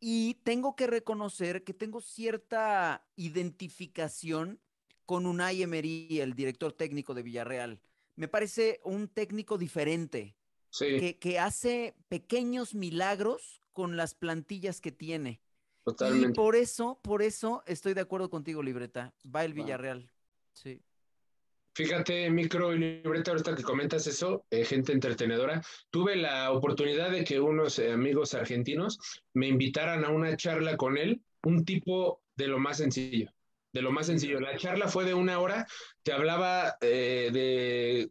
[0.00, 4.60] Y tengo que reconocer que tengo cierta identificación
[5.06, 7.80] con Unai Emery, el director técnico de Villarreal.
[8.16, 10.36] Me parece un técnico diferente,
[10.78, 15.40] que, hace pequeños milagros con las plantillas que tiene.
[15.84, 16.28] Totalmente.
[16.28, 19.14] Y por eso, por eso estoy de acuerdo contigo, Libreta.
[19.34, 20.10] Va el Villarreal.
[20.52, 20.82] Sí.
[21.74, 27.22] Fíjate, micro y libreta, ahorita que comentas eso, eh, gente entretenedora, tuve la oportunidad de
[27.22, 28.98] que unos eh, amigos argentinos
[29.34, 33.30] me invitaran a una charla con él, un tipo de lo más sencillo
[33.76, 34.40] de lo más sencillo.
[34.40, 35.66] La charla fue de una hora,
[36.02, 37.28] te hablaba eh,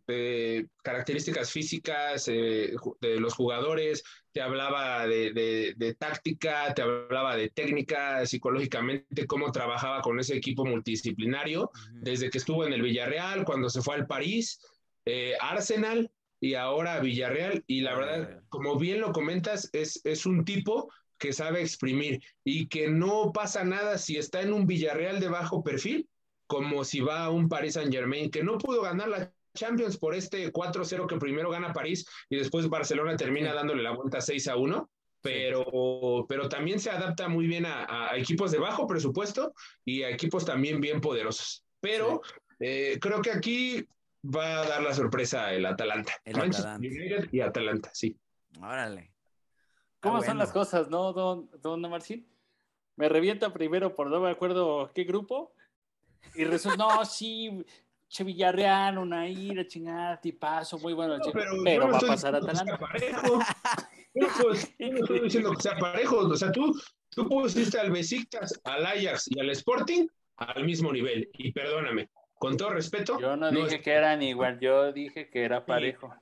[0.07, 8.23] de, características físicas eh, de los jugadores, te hablaba de, táctica, te hablaba de técnica,
[8.27, 13.81] psicológicamente, cómo trabajaba con ese equipo multidisciplinario, desde que estuvo en el Villarreal, cuando se
[13.81, 14.59] fue al París,
[15.05, 17.63] eh, Arsenal y ahora Villarreal.
[17.65, 22.67] Y la verdad, como bien lo comentas, es, es un tipo que sabe exprimir y
[22.67, 26.07] que no pasa nada si está en un Villarreal de bajo perfil,
[26.47, 30.13] como si va a un Paris Saint Germain, que no pudo ganar la Champions por
[30.13, 34.57] este 4-0 que primero gana París y después Barcelona termina dándole la vuelta 6 a
[34.57, 34.89] 1.
[35.21, 40.45] Pero, pero también se adapta muy bien a, equipos de bajo presupuesto y a equipos
[40.45, 41.65] también bien poderosos.
[41.79, 42.21] Pero
[42.59, 43.87] eh, creo que aquí
[44.23, 46.13] va a dar la sorpresa el Atalanta.
[46.23, 46.77] El Atalanta.
[47.31, 48.15] y Atalanta, sí.
[48.61, 49.14] Órale.
[50.05, 52.27] ¿Cómo son las cosas, no, don, don Marcín?
[52.95, 55.53] Me revienta primero por no me acuerdo qué grupo.
[56.33, 57.65] Y resulta, no, sí,
[58.07, 61.17] Che Villarreal, una ira, chingada, tipazo, muy bueno.
[61.63, 62.79] pero, va a pasar a Atalanta.
[64.13, 66.19] Yo no estoy diciendo que sea parejo.
[66.19, 66.73] O sea, tú,
[67.09, 71.29] tú pusiste al Besiktas, al Ajax y al Sporting al mismo nivel.
[71.33, 73.19] Y perdóname, con todo respeto.
[73.19, 76.13] Yo no, dije que eran igual, yo dije que era parejo.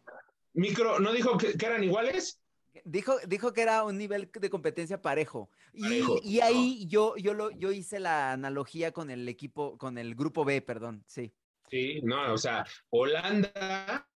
[0.54, 2.43] Micro, ¿no dijo que eran iguales?
[2.86, 5.50] Dijo, dijo que era un nivel de competencia parejo.
[5.74, 10.44] Y, ahí yo, yo, lo, yo hice la analogía con el equipo, con el grupo
[10.44, 11.34] B, perdón, sí.
[11.70, 14.08] Sí, no, o sea, Holanda,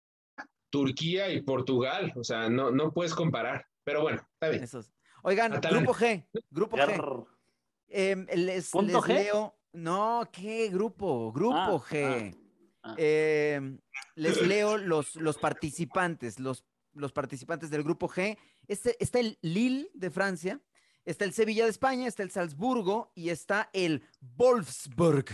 [0.70, 3.66] Turquía y Portugal, o sea, no, no puedes comparar.
[3.84, 4.68] Pero bueno, está bien.
[5.24, 7.26] Oigan, grupo G, grupo G.
[7.90, 8.74] Em, les,
[9.08, 9.56] leo.
[9.74, 11.32] No, ¿qué grupo?
[11.32, 12.36] Grupo ah, G.
[12.84, 12.96] Ah, ah.
[12.98, 13.80] Em,
[14.16, 16.66] les leo los, los participantes, los
[16.98, 18.38] los participantes del grupo G.
[18.68, 20.62] Este, está el Lille de Francia,
[21.06, 25.26] está el Sevilla de España, está el Salzburgo y está el Wolfsburg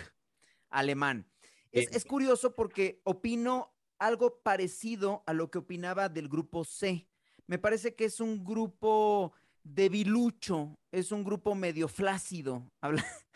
[0.69, 1.27] alemán.
[1.71, 7.07] Es, curioso porque opino algo parecido a lo que opinaba del grupo C.
[7.47, 9.33] Me parece que es un grupo
[9.63, 12.71] debilucho, es un grupo medio flácido.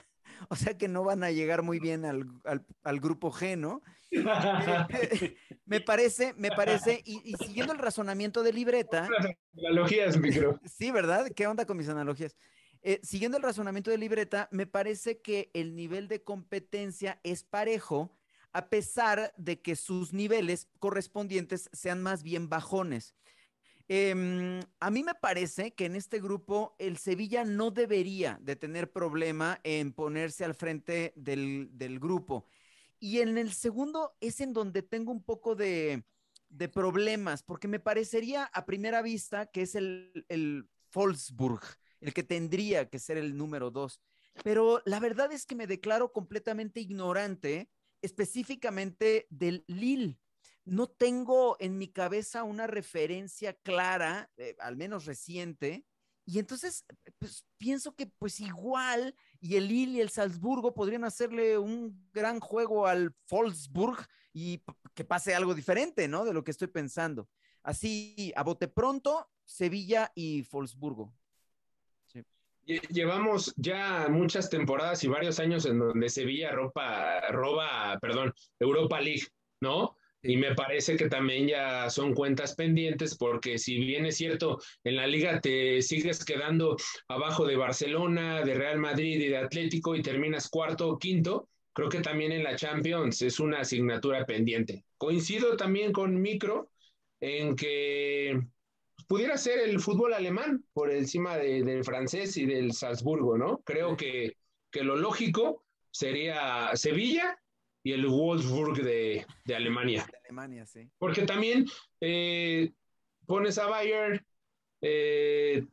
[0.50, 2.26] o sea que no van a llegar muy bien al,
[2.84, 3.82] al grupo G, ¿no?
[5.66, 9.08] me parece, me parece, y, siguiendo el razonamiento de libreta.
[9.58, 10.60] Analogías, micro.
[10.66, 11.30] Sí, ¿verdad?
[11.36, 12.36] ¿Qué onda con mis analogías?
[12.84, 18.16] Eh, siguiendo el razonamiento de libreta, me parece que el nivel de competencia es parejo,
[18.54, 23.14] a pesar de que sus niveles correspondientes sean más bien bajones.
[23.90, 28.92] Em, a mí me parece que en este grupo el Sevilla no debería de tener
[28.92, 31.70] problema en ponerse al frente del,
[32.00, 32.46] grupo.
[33.00, 36.04] Y en el segundo es en donde tengo un poco de,
[36.74, 41.62] problemas, porque me parecería a primera vista que es el, el Wolfsburg,
[42.02, 44.02] el que tendría que ser el número dos.
[44.44, 47.70] Pero la verdad es que me declaro completamente ignorante,
[48.02, 50.20] específicamente del Lille.
[50.68, 55.86] No tengo en mi cabeza una referencia clara, eh, al menos reciente,
[56.26, 56.86] y entonces
[57.20, 62.42] pues, pienso que pues igual y el Lille y el Salzburgo podrían hacerle un gran
[62.42, 64.62] juego al Wolfsburg y
[64.94, 66.26] que pase algo diferente, ¿no?
[66.26, 67.30] De lo que estoy pensando.
[67.64, 71.14] Así, a bote pronto, Sevilla y Wolfsburgo.
[72.66, 79.28] Llevamos ya muchas temporadas y varios años en donde Sevilla ropa, roba, perdón, Europa League,
[79.62, 79.96] ¿no?
[80.22, 84.96] Y me parece que también ya son cuentas pendientes porque si bien es cierto, en
[84.96, 86.76] la liga te sigues quedando
[87.08, 91.90] abajo de Barcelona, de Real Madrid y de Atlético y terminas cuarto o quinto, creo
[91.90, 94.84] que también en la Champions es una asignatura pendiente.
[94.98, 96.72] Coincido también con Micro
[97.20, 98.40] en que
[99.08, 103.60] pudiera ser el fútbol alemán por encima del francés y del Salzburgo, ¿no?
[103.60, 104.34] Creo que,
[104.72, 107.40] que lo lógico sería Sevilla
[107.88, 110.06] y el Wolfsburg de, de Alemania.
[110.12, 110.92] De Alemania, sí.
[110.98, 111.66] Porque también
[112.02, 112.74] eh,
[113.26, 114.22] pones a Bayern,
[114.82, 115.66] eh,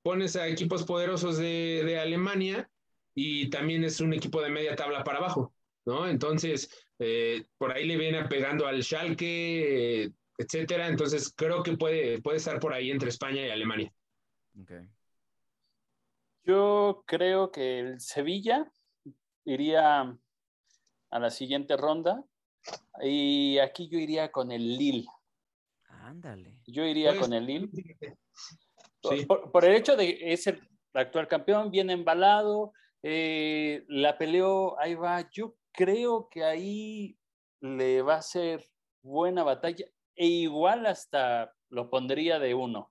[0.00, 2.70] pones a equipos poderosos de, de, Alemania
[3.16, 5.52] y también es un equipo de media tabla para abajo,
[5.84, 6.08] ¿no?
[6.08, 10.86] Entonces, eh, por ahí le viene pegando al Schalke, etcétera.
[10.86, 13.92] Entonces creo que puede, puede estar por ahí entre España y Alemania.
[14.62, 14.88] Okay.
[16.44, 18.70] Yo creo que el Sevilla
[19.44, 20.16] iría
[21.10, 22.24] a la siguiente ronda
[23.02, 25.06] y aquí yo iría con el Lille.
[25.88, 26.60] Ándale.
[26.66, 27.70] Yo iría pues, con el Lille.
[29.08, 29.24] Sí.
[29.24, 30.60] Por, por, el hecho de es el
[30.92, 35.28] actual campeón, bien embalado, eh, la peleó, ahí va.
[35.30, 37.16] Yo creo que ahí
[37.60, 38.68] le va a ser
[39.02, 39.86] buena batalla
[40.16, 42.90] e igual hasta lo pondría de uno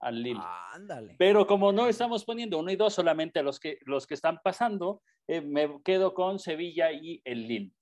[0.00, 0.40] al Lille.
[0.72, 1.14] Ándale.
[1.18, 5.02] Pero como no estamos poniendo uno y dos, solamente los que, los que están pasando,
[5.26, 7.72] eh, me quedo con Sevilla y el Lille.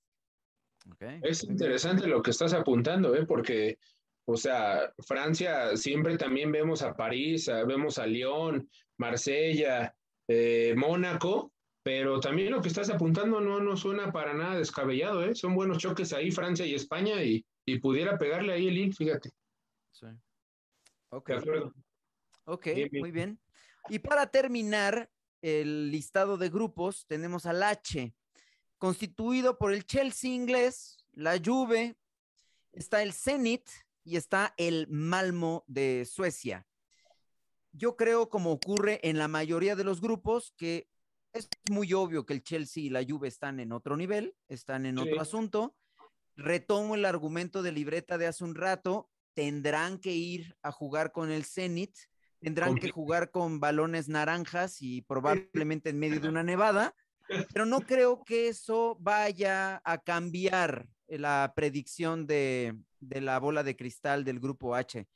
[0.94, 1.20] Okay.
[1.22, 3.26] Es interesante lo que estás apuntando, ¿eh?
[3.26, 3.78] porque,
[4.26, 9.94] o sea, Francia siempre también vemos a París, vemos a Lyon, Marsella,
[10.28, 11.52] eh, Mónaco,
[11.82, 15.34] pero también lo que estás apuntando no, no suena para nada descabellado, ¿eh?
[15.34, 19.30] Son buenos choques ahí, Francia y España, y, y pudiera pegarle ahí el Lille, fíjate.
[19.92, 20.06] Sí.
[21.10, 21.30] Ok.
[22.48, 23.00] Ok, bien, bien.
[23.02, 23.40] muy bien.
[23.90, 25.10] Y para terminar
[25.42, 28.14] el listado de grupos, tenemos al H,
[28.78, 31.96] constituido por el Chelsea inglés, la Juve,
[32.72, 33.68] está el Zenit
[34.02, 36.66] y está el Malmo de Suecia.
[37.72, 40.88] Yo creo, como ocurre en la mayoría de los grupos, que
[41.34, 44.96] es muy obvio que el Chelsea y la Juve están en otro nivel, están en
[44.96, 45.02] sí.
[45.02, 45.76] otro asunto.
[46.34, 51.30] Retomo el argumento de libreta de hace un rato, tendrán que ir a jugar con
[51.30, 51.94] el Zenit,
[52.40, 56.94] tendrán que jugar con balones naranjas y probablemente en medio de una nevada,
[57.52, 63.76] pero no creo que eso vaya a cambiar la predicción de, de la bola de
[63.76, 65.06] cristal del grupo H.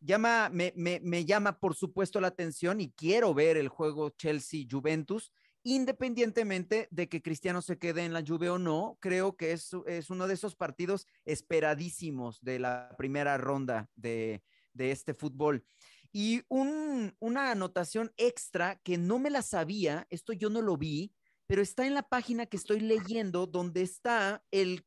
[0.00, 5.32] Llama, me, me, me llama por supuesto la atención y quiero ver el juego Chelsea-Juventus
[5.64, 10.08] independientemente de que Cristiano se quede en la Juve o no, creo que es, es
[10.08, 14.42] uno de esos partidos esperadísimos de la primera ronda de,
[14.72, 15.64] de este fútbol.
[16.12, 21.12] Y un, una anotación extra que no me la sabía, esto yo no lo vi,
[21.46, 24.84] pero está en la página que estoy leyendo donde está el,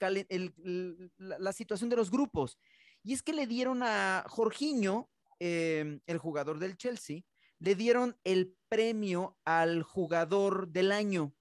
[1.17, 2.59] la situación de los grupos.
[3.03, 5.09] Y es que le dieron a Jorginho,
[5.39, 7.22] eh, el jugador del Chelsea,
[7.59, 11.34] le dieron el premio al jugador del año.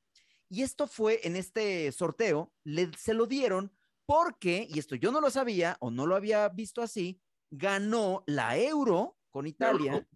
[0.48, 2.52] Y esto fue en este sorteo,
[2.98, 3.72] se lo dieron
[4.06, 7.20] porque, y esto yo no lo sabía o no lo había visto así,
[7.50, 10.06] ganó la Euro con Italia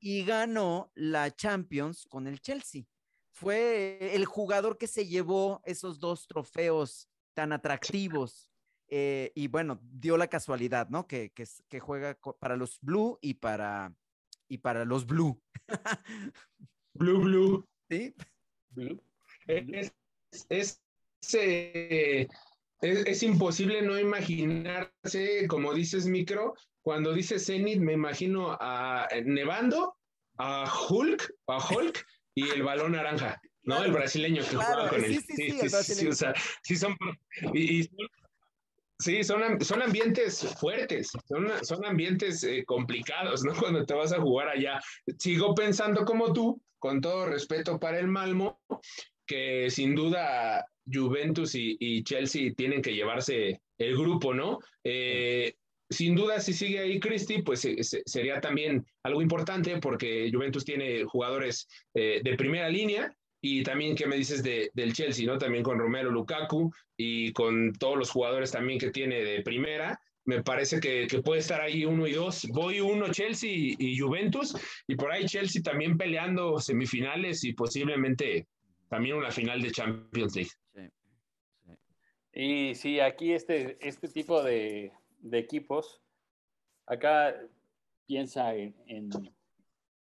[0.00, 2.84] y ganó la Champions con el Chelsea.
[3.30, 8.48] Fue el jugador que se llevó esos dos trofeos tan atractivos.
[8.88, 11.06] Eh, y bueno, dio la casualidad, ¿no?
[11.06, 13.94] Que, que, que juega para los Blue y para,
[14.48, 15.40] y para los Blue.
[16.94, 17.68] blue, Blue.
[17.88, 18.14] Sí.
[18.70, 19.02] Blue.
[19.46, 19.94] Es,
[20.48, 20.82] es,
[21.20, 22.28] es,
[22.80, 29.96] es, imposible no imaginarse, como dices, Micro, cuando dices Zenith, me imagino a Nevando,
[30.38, 33.40] a Hulk, a Hulk y el balón naranja.
[33.64, 33.76] ¿no?
[33.76, 35.12] Claro, el brasileño que claro, juega con sí, él.
[35.20, 36.96] Sí, sí, sí, sí, sí, o sea, sí son,
[37.54, 37.88] y, y
[39.02, 43.52] Sí, son, son ambientes fuertes, son, son ambientes eh, complicados, ¿no?
[43.58, 44.80] Cuando te vas a jugar allá.
[45.18, 48.60] Sigo pensando como tú, con todo respeto para el Malmo,
[49.26, 54.60] que sin duda Juventus y, y Chelsea tienen que llevarse el grupo, ¿no?
[54.84, 55.56] Eh,
[55.92, 57.68] sin duda, si sigue ahí Cristi, pues
[58.06, 63.14] sería también algo importante porque Juventus tiene jugadores eh, de primera línea
[63.44, 65.36] Y también, ¿qué me dices de, del Chelsea, no?
[65.36, 70.00] También con Romero Lukaku y con todos los jugadores también que tiene de primera.
[70.24, 72.46] Me parece que, que puede estar ahí uno y dos.
[72.50, 74.54] Voy uno Chelsea y, y Juventus.
[74.86, 78.46] Y por ahí Chelsea también peleando semifinales y posiblemente
[78.88, 80.50] también una final de Champions League.
[80.72, 80.88] Sí,
[81.64, 81.72] sí.
[82.34, 84.92] Y sí, aquí este, este tipo de,
[85.22, 86.02] de equipos,
[86.86, 87.34] acá
[88.06, 89.10] piensa en, en,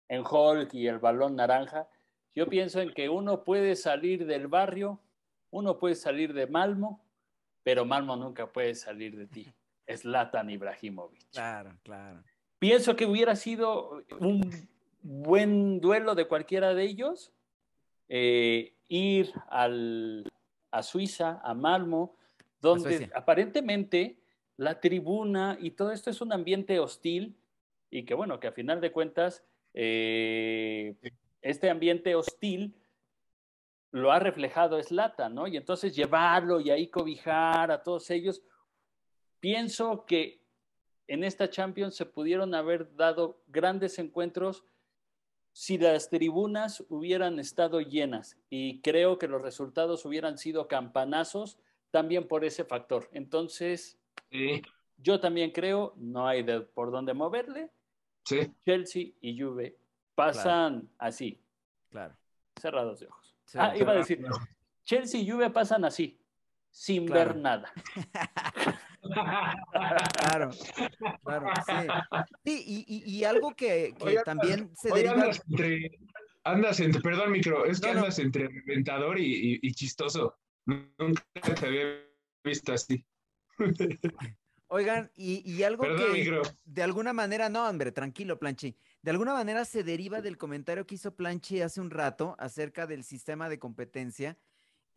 [0.08, 1.88] en Hulk y el balón naranja.
[2.34, 5.00] Yo pienso en que uno puede salir del barrio,
[5.50, 7.02] uno puede salir de Malmo,
[7.62, 9.46] pero Malmo nunca puede salir de ti.
[9.88, 11.30] Es Latan Ibrahimovic.
[11.30, 12.20] Claro, claro.
[12.58, 14.68] Pienso que hubiera sido un
[15.00, 17.32] buen duelo de cualquiera de ellos.
[18.08, 20.24] eh, ir al,
[20.72, 22.16] a Suiza, a Malmo,
[22.60, 24.18] donde aparentemente
[24.56, 27.36] la tribuna y todo esto es un ambiente hostil
[27.90, 29.44] y que bueno, que a final de cuentas
[29.74, 30.96] eh,
[31.42, 32.74] este ambiente hostil
[33.92, 35.46] lo ha reflejado Slata, ¿no?
[35.46, 38.42] Y entonces llevarlo y ahí cobijar a todos ellos.
[39.40, 40.42] Pienso que
[41.06, 44.64] en esta Champions se pudieron haber dado grandes encuentros
[45.52, 51.58] si las tribunas hubieran estado llenas y creo que los resultados hubieran sido campanazos
[51.90, 53.08] también por ese factor.
[53.12, 53.98] Entonces,
[54.30, 54.62] Sí,
[54.98, 57.70] yo también creo, no hay de por dónde moverle.
[58.24, 58.52] sí.
[58.64, 59.76] Chelsea y Juve
[60.14, 61.40] pasan así,
[61.90, 62.14] Claro.
[62.60, 63.34] cerrados de ojos.
[63.44, 64.24] Sí, ah, iba a decir.
[64.84, 66.18] Chelsea y Juve pasan así,
[66.70, 67.34] sin Claro.
[67.34, 67.72] ver nada.
[70.18, 70.50] Claro,
[71.24, 71.72] claro, sí.
[72.44, 75.22] Sí, y, y- y algo que, que Oye, también se Oye, deriva.
[75.22, 75.98] andas entre,
[76.44, 78.00] andas entre, perdón, micro, es que No, no.
[78.00, 80.36] andas entre reventador y, y- y chistoso.
[80.66, 81.22] Nunca
[81.60, 82.02] te había
[82.42, 83.04] visto así.
[84.68, 86.42] Oigan, y, y algo Perdón, que micro.
[86.64, 88.76] de alguna manera, no, hombre, tranquilo, Planchi.
[89.00, 93.04] De alguna manera se deriva del comentario que hizo Planchi hace un rato acerca del
[93.04, 94.38] sistema de competencia.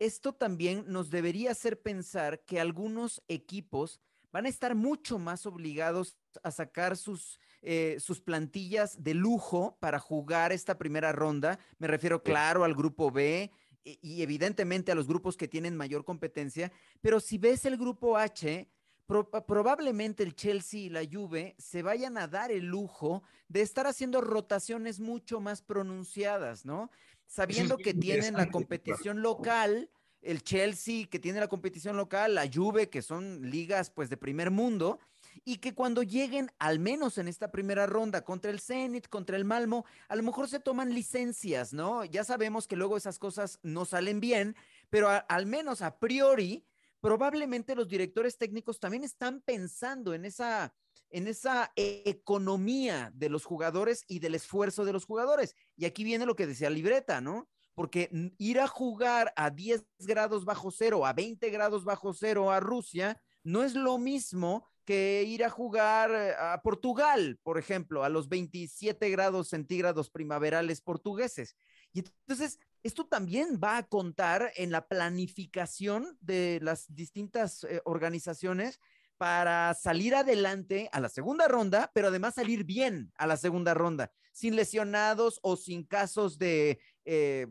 [0.00, 4.00] Esto también nos debería hacer pensar que algunos equipos
[4.32, 9.98] van a estar mucho más obligados a sacar sus, eh, sus plantillas de lujo para
[9.98, 11.58] jugar esta primera ronda.
[11.78, 13.52] Me refiero, claro, al grupo B
[13.84, 16.72] y, y evidentemente a los grupos que tienen mayor competencia.
[17.00, 18.68] Pero si ves el grupo H,
[19.06, 23.86] pro- probablemente el Chelsea y la Juve se vayan a dar el lujo de estar
[23.86, 26.90] haciendo rotaciones mucho más pronunciadas, ¿no?
[27.26, 29.90] Sabiendo que tienen la competición local,
[30.22, 34.50] el Chelsea que tiene la competición local, la Juve que son ligas pues de primer
[34.50, 34.98] mundo
[35.44, 39.44] y que cuando lleguen al menos en esta primera ronda contra el Zenit, contra el
[39.44, 42.04] Malmo, a lo mejor se toman licencias, ¿no?
[42.04, 44.56] Ya sabemos que luego esas cosas no salen bien,
[44.90, 46.66] pero al menos a priori
[47.00, 50.74] probablemente los directores técnicos también están pensando en esa,
[51.08, 55.54] en esa e- economía de los jugadores y del esfuerzo de los jugadores.
[55.76, 57.48] Y aquí viene lo que decía Libreta, ¿no?
[57.74, 62.60] Porque ir a jugar a 10 grados bajo cero, a 20 grados bajo cero a
[62.60, 68.08] Rusia, no es lo mismo que ir a jugar eh, a Portugal, por ejemplo, a
[68.08, 71.54] los 27 grados centígrados primaverales portugueses.
[71.92, 78.80] Y entonces, esto también va a contar en la planificación de las distintas eh, organizaciones
[79.16, 84.10] para salir adelante a la segunda ronda, pero además salir bien a la segunda ronda,
[84.32, 87.46] sin lesionados o sin casos de eh,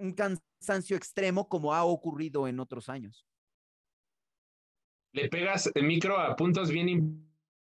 [0.00, 3.24] un cansancio extremo como ha ocurrido en otros años.
[5.12, 6.88] Le pegas el micro a puntos bien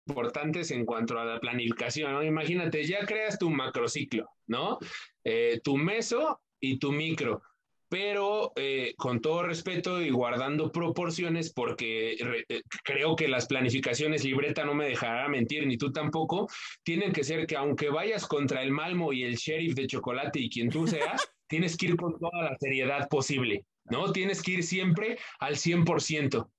[0.08, 2.24] importantes en cuanto a la planificación, ¿no?
[2.24, 4.80] Imagínate, ya creas tu macrociclo, ¿no?
[5.24, 7.42] Eh, tu meso y tu micro,
[7.90, 14.24] pero eh, con todo respeto y guardando proporciones, porque re- eh, creo que las planificaciones,
[14.24, 16.48] libreta no me dejará mentir, ni tú tampoco,
[16.84, 20.50] tienen que ser que aunque vayas contra el Malmo y el sheriff de chocolate y
[20.50, 24.12] quien tú seas, tienes que ir con toda la seriedad posible, ¿no?
[24.14, 26.50] Tienes que ir siempre al 100%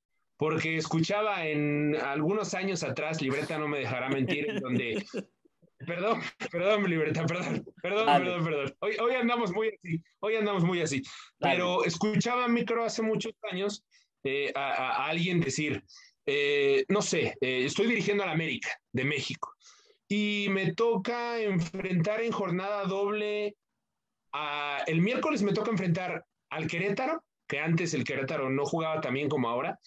[0.42, 5.04] porque escuchaba en algunos años atrás, Libreta no me dejará mentir, en donde...
[5.86, 6.20] Perdón,
[6.50, 8.24] perdón, Libreta, perdón, perdón, Dale.
[8.24, 8.74] perdón, perdón.
[8.80, 11.00] Hoy, hoy andamos muy así, hoy andamos muy así.
[11.38, 11.54] Dale.
[11.54, 13.84] Pero escuchaba micro hace muchos años
[14.24, 15.82] eh, a, a- a alguien decir,
[16.26, 19.54] eh, no sé, eh, estoy dirigiendo a la América de México
[20.08, 23.56] y me toca enfrentar en jornada doble
[24.32, 29.14] a- el miércoles me toca enfrentar al Querétaro, que antes el Querétaro no jugaba tan
[29.14, 29.78] bien como ahora,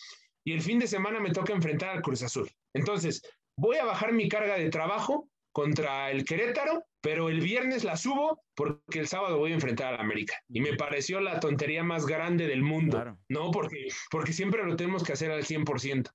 [0.45, 2.49] y el fin de semana me toca enfrentar al Cruz Azul.
[2.73, 3.21] Entonces,
[3.57, 8.43] voy a bajar mi carga de trabajo contra el Querétaro, pero el viernes la subo
[8.55, 10.35] porque el sábado voy a enfrentar al América.
[10.49, 13.17] Y me pareció la tontería más grande del mundo, Claro.
[13.29, 13.51] ¿no?
[13.51, 16.09] Porque, porque siempre lo tenemos que hacer al 100%.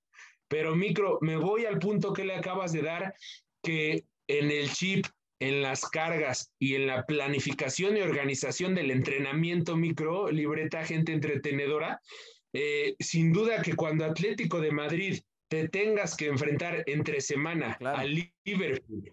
[0.49, 3.15] Pero, Micro, me voy al punto que le acabas de dar,
[3.63, 5.07] que en el chip
[5.41, 12.01] en las cargas y en la planificación y organización del entrenamiento micro, libreta, gente entretenedora,
[12.53, 18.31] eh, sin duda que cuando Atlético de Madrid te tengas que enfrentar entre semana al
[18.45, 19.13] Liverpool,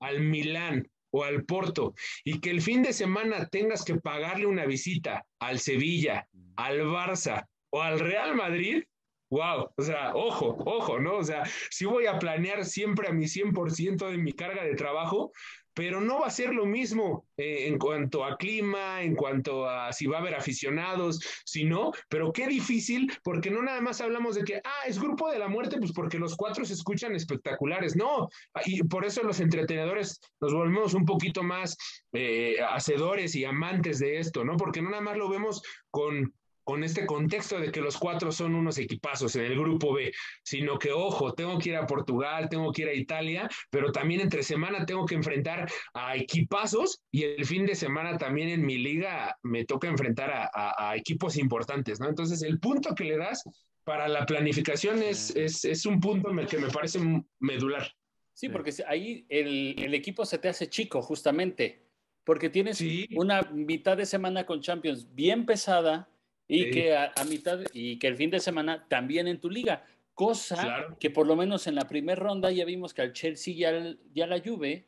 [0.00, 4.66] al Milán o al Porto y que el fin de semana tengas que pagarle una
[4.66, 8.84] visita al Sevilla, al Barça o al Real Madrid,
[9.30, 11.16] wow, o sea, ojo, ojo, ¿no?
[11.16, 15.32] O sea, si voy a planear siempre a mi 100% de mi carga de trabajo,
[15.80, 19.90] pero no va a ser lo mismo eh, en cuanto a clima, en cuanto a
[19.94, 24.34] si va a haber aficionados, si no, pero qué difícil, porque no nada más hablamos
[24.34, 27.96] de que, ah, es grupo de la muerte, pues porque los cuatro se escuchan espectaculares,
[27.96, 28.28] no,
[28.66, 31.78] y por eso los entretenedores nos volvemos un poquito más
[32.12, 34.58] eh, hacedores y amantes de esto, ¿no?
[34.58, 36.30] Porque no nada más lo vemos con
[36.64, 40.78] con este contexto de que los cuatro son unos equipazos en el grupo B, sino
[40.78, 44.42] que, ojo, tengo que ir a Portugal, tengo que ir a Italia, pero también entre
[44.42, 49.36] semana tengo que enfrentar a equipazos y el fin de semana también en mi liga
[49.42, 52.08] me toca enfrentar a, equipos importantes, ¿no?
[52.08, 53.42] Entonces, el punto que le das
[53.84, 57.00] para la planificación es, es, un punto que me parece
[57.38, 57.90] medular.
[58.34, 61.86] Sí, porque ahí el, equipo se te hace chico, justamente,
[62.24, 62.82] porque tienes
[63.16, 66.09] una mitad de semana con Champions bien pesada,
[66.50, 69.84] y que a, mitad y que el fin de semana también en tu liga.
[70.14, 73.96] Cosa que por lo menos en la primera ronda ya vimos que al Chelsea ya,
[74.12, 74.86] ya la Juve,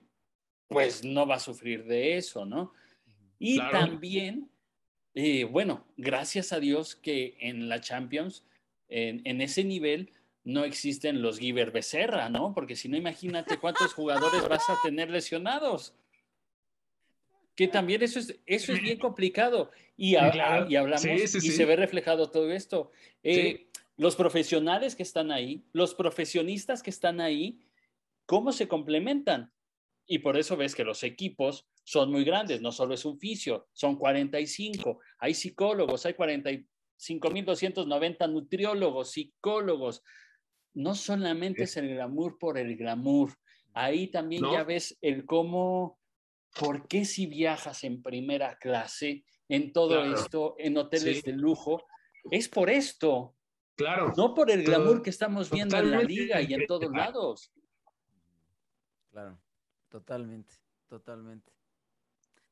[0.69, 2.73] pues no va a sufrir de eso, ¿no?
[3.39, 4.51] Y también,
[5.15, 8.45] eh, bueno, gracias a Dios que en la Champions,
[8.89, 10.13] en, en ese nivel,
[10.45, 12.53] no existen los Giver Becerra, ¿no?
[12.53, 15.95] Porque si no, imagínate cuántos jugadores vas a tener lesionados
[17.63, 19.71] que también eso es, eso es bien complicado.
[19.97, 22.91] Y, y hablamos y se ve reflejado todo esto.
[23.23, 27.61] Eh, los profesionales que están ahí, los profesionistas que están ahí,
[28.27, 29.53] ¿cómo se complementan?
[30.09, 33.69] Y por eso ves que los equipos son muy grandes, no solo es un fisio,
[33.73, 40.03] son 45, hay psicólogos, hay 45.290 nutriólogos, psicólogos.
[40.75, 43.31] No solamente es el glamour por el glamour,
[43.73, 46.02] ahí también ya ves el cómo
[46.59, 51.85] ¿por qué si viajas en primera clase, en todo esto, en hoteles de lujo?
[52.31, 53.35] Es por esto.
[53.75, 54.13] Claro.
[54.17, 57.53] No por el glamour que estamos viendo en la liga y en todos lados.
[59.11, 59.39] Claro,
[59.89, 60.55] totalmente,
[60.89, 61.53] totalmente.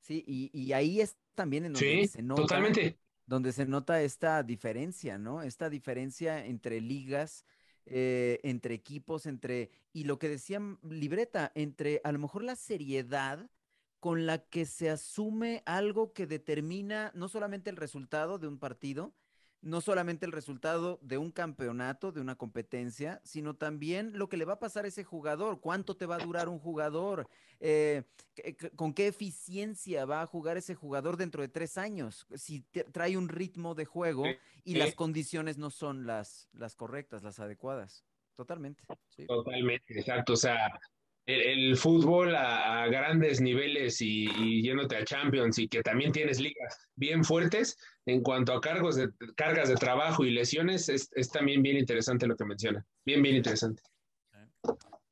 [0.00, 2.42] Sí, y, ahí es también en donde se nota.
[2.42, 2.98] Totalmente.
[3.26, 5.42] Donde se nota esta diferencia, ¿no?
[5.42, 7.44] Esta diferencia entre ligas,
[7.86, 9.70] eh, entre equipos, entre.
[9.92, 13.48] Y lo que decía Libreta, entre a lo mejor la seriedad
[14.00, 19.14] con la que se asume algo que determina no solamente el resultado de un partido,
[19.62, 24.46] no solamente el resultado de un campeonato, de una competencia, sino también lo que le
[24.46, 27.28] va a pasar a ese jugador, cuánto te va a durar un jugador,
[27.60, 28.04] eh,
[28.74, 33.28] con qué eficiencia va a jugar ese jugador dentro de tres años, si trae un
[33.28, 34.24] ritmo de juego
[34.64, 38.04] y las condiciones no son las, las correctas, las adecuadas.
[38.34, 38.82] Totalmente.
[39.26, 40.32] Totalmente, exacto.
[40.32, 40.80] O sea,
[41.30, 47.24] el, fútbol a, grandes niveles y, yéndote a Champions y que también tienes ligas bien
[47.24, 52.26] fuertes en cuanto a cargos de, cargas de trabajo y lesiones, es, también bien interesante
[52.26, 52.84] lo que menciona.
[53.04, 53.82] Bien, bien interesante.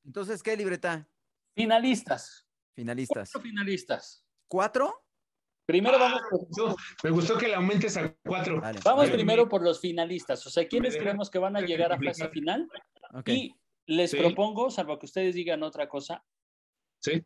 [0.05, 1.09] Entonces, ¿qué libreta?
[1.55, 2.47] Finalistas.
[2.75, 3.31] Finalistas.
[3.33, 4.25] Cuatro finalistas.
[4.49, 5.05] ¿Cuatro?
[5.67, 6.77] Primero vamos por...
[7.05, 8.63] Me gustó que le aumentes a cuatro.
[8.85, 10.47] Vamos primero por los finalistas.
[10.47, 12.67] O sea, ¿quiénes creemos que van a llegar a fase final?
[13.27, 13.55] Y
[13.89, 16.25] les propongo, salvo que ustedes digan otra cosa,
[17.01, 17.23] ¿Sí?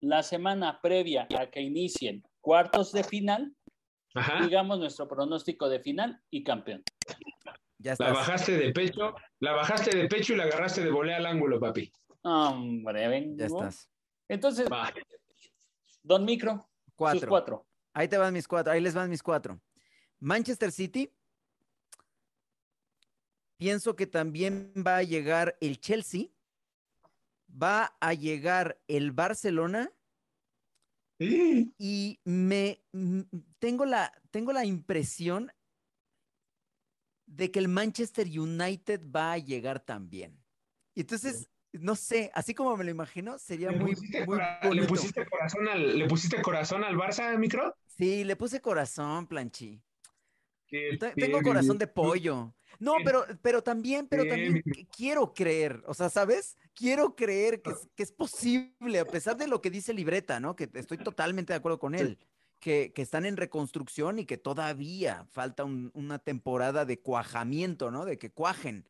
[0.00, 3.56] la semana previa a que inicien cuartos de final,
[4.42, 6.82] digamos nuestro pronóstico de final y campeón.
[7.78, 11.26] Ya La bajaste de pecho, la bajaste de pecho y la agarraste de volea al
[11.26, 11.90] ángulo, papi.
[12.22, 13.36] Hombre, vengo.
[13.38, 13.90] Ya estás.
[14.28, 14.68] Entonces,
[16.02, 17.28] Don Micro, cuatro.
[17.28, 17.66] cuatro.
[17.94, 19.60] Ahí te van mis cuatro, ahí les van mis cuatro.
[20.18, 21.10] Manchester City,
[23.56, 26.26] Pienso que también va a llegar el Chelsea,
[27.50, 29.90] va a llegar el Barcelona
[31.18, 32.82] y me
[33.58, 35.50] tengo la, tengo la impresión
[37.24, 40.38] de que el Manchester United va a llegar también.
[40.94, 43.94] Entonces, no sé, así como me lo imagino, sería muy,
[44.72, 47.74] ¿Le pusiste corazón al, ¿Le pusiste corazón al Barça, micro?
[47.86, 49.82] Sí, le puse corazón, Planchi.
[50.68, 52.54] Tengo corazón de pollo.
[52.78, 54.62] No, pero, pero también, pero también
[54.96, 56.56] quiero creer, o sea, ¿sabes?
[56.74, 60.56] Quiero creer que es, que es, posible, a pesar de lo que dice Libreta, ¿no?
[60.56, 62.18] Que estoy totalmente de acuerdo con él,
[62.60, 68.04] que, que están en reconstrucción y que todavía falta una temporada de cuajamiento, ¿no?
[68.04, 68.88] De que cuajen.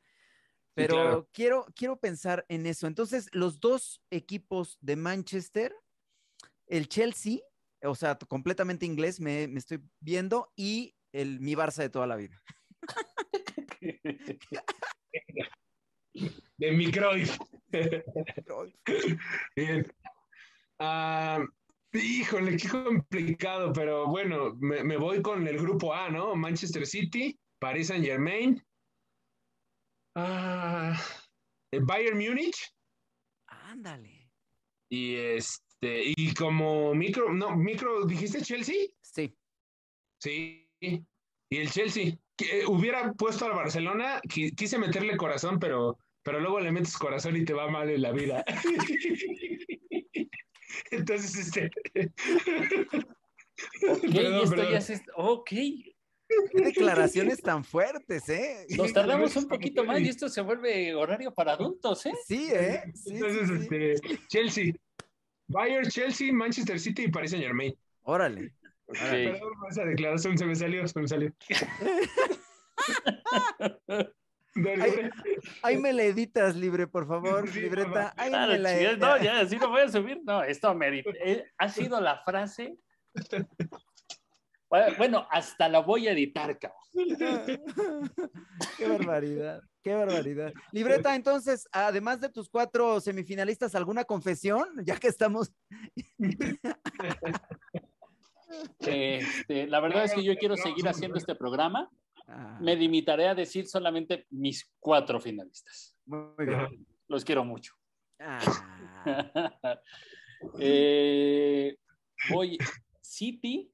[0.74, 2.86] Pero quiero, quiero pensar en eso.
[2.86, 5.74] Entonces, los dos equipos de Manchester
[6.66, 7.38] el Chelsea,
[7.82, 12.16] o sea, completamente inglés, me, me estoy viendo, y el mi Barça de toda la
[12.16, 12.42] vida.
[16.58, 17.28] De Microid.
[19.56, 19.86] Bien.
[20.78, 21.44] Ah,
[21.92, 26.34] híjole, qué complicado, pero bueno, me, me voy con el grupo A, ¿no?
[26.36, 28.62] Manchester City, Paris Saint Germain,
[30.14, 30.96] ah,
[31.70, 32.72] el Bayern Múnich
[33.48, 34.30] Ándale.
[34.88, 38.86] y este, y como micro, no, micro, ¿dijiste Chelsea?
[39.02, 39.36] Sí.
[40.20, 42.18] Sí, y el Chelsea.
[42.36, 46.96] Que, eh, hubiera puesto al Barcelona, qui- quise meterle corazón, pero, pero luego le metes
[46.98, 48.44] corazón y te va mal en la vida.
[50.90, 51.70] Entonces, este.
[53.88, 54.72] Ok, Perdón, esto perdón.
[54.72, 55.00] ya se...
[55.16, 55.94] Ok, Qué
[56.62, 58.66] declaraciones tan fuertes, ¿eh?
[58.76, 62.12] nos tardamos un poquito más y esto se vuelve horario para adultos, ¿eh?
[62.26, 62.82] Sí, ¿eh?
[62.94, 63.54] Sí, Entonces, sí.
[63.62, 63.94] este,
[64.28, 64.74] Chelsea.
[65.46, 67.74] Bayern, Chelsea, Manchester City y Paris Saint Germain.
[68.02, 68.52] Órale.
[68.88, 68.98] Ok.
[68.98, 71.32] Perdón, esa declaración se me salió, se me salió.
[75.62, 78.14] Ahí me la editas, libre, por favor, Sí, libreta.
[78.16, 80.20] Ahí me la chingas, no, ya, así lo voy a subir.
[80.24, 81.10] No, esto merita.
[81.22, 82.76] eh, ha sido la frase.
[84.98, 87.30] Bueno, hasta la voy a editar, cabrón.
[88.76, 90.52] Qué barbaridad, qué barbaridad.
[90.72, 94.66] Libreta, entonces, además de tus cuatro semifinalistas, ¿alguna confesión?
[94.84, 95.52] Ya que estamos.
[98.80, 101.90] Este, la verdad es que yo quiero seguir haciendo este programa.
[102.28, 105.96] Ah, Me limitaré a decir solamente mis cuatro finalistas.
[106.04, 106.86] muy bien.
[107.08, 107.74] Los quiero mucho.
[108.18, 108.38] Ah,
[110.60, 111.76] Eh,
[112.30, 112.58] voy
[113.00, 113.72] City,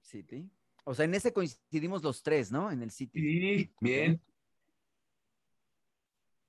[0.00, 0.50] City.
[0.84, 2.70] O sea, en ese coincidimos los tres, ¿no?
[2.72, 3.20] En el City.
[3.20, 4.20] Sí, bien.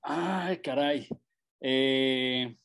[0.02, 1.08] Ay, caray.
[1.60, 2.58] Eh,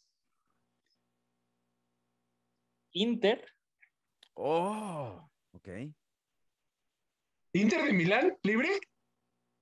[2.92, 3.44] Inter.
[4.40, 5.68] Oh, ok.
[7.54, 8.68] Inter de Milán, libre.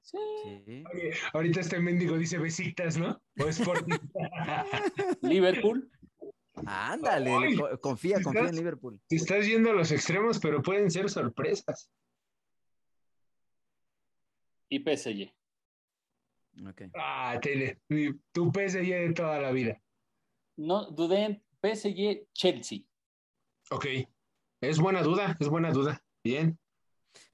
[0.02, 0.18] Sí.
[0.66, 0.84] Sí.
[0.92, 3.18] Oye, ahorita este mendigo dice besitas, ¿no?
[3.40, 3.96] O Sporting.
[5.22, 5.90] Liverpool.
[6.66, 9.00] Ándale, Ay, le co- confía, confía en Liverpool.
[9.08, 11.90] Te estás yendo a los extremos, pero pueden ser sorpresas.
[14.68, 15.32] y PSG.
[16.68, 16.82] Ok.
[16.94, 17.80] Ah, tele.
[18.32, 19.80] Tu PSG de toda la vida.
[20.56, 22.80] No dudé en PSG, Chelsea.
[23.70, 23.86] Ok.
[24.60, 26.02] Es buena duda, es buena duda.
[26.24, 26.58] Bien.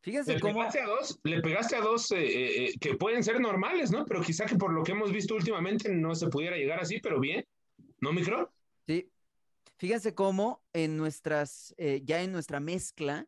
[0.01, 0.55] Fíjense Le cómo.
[0.55, 4.05] pegaste a dos, le pegaste a dos eh, eh, eh, que pueden ser normales, ¿no?
[4.05, 7.21] Pero quizá que por lo que hemos visto últimamente no se pudiera llegar así, pero
[7.21, 7.45] bien.
[8.01, 8.53] ¿No, micro?
[8.87, 9.11] Sí.
[9.79, 13.27] Fíjense cómo en nuestras, eh, ya en nuestra mezcla,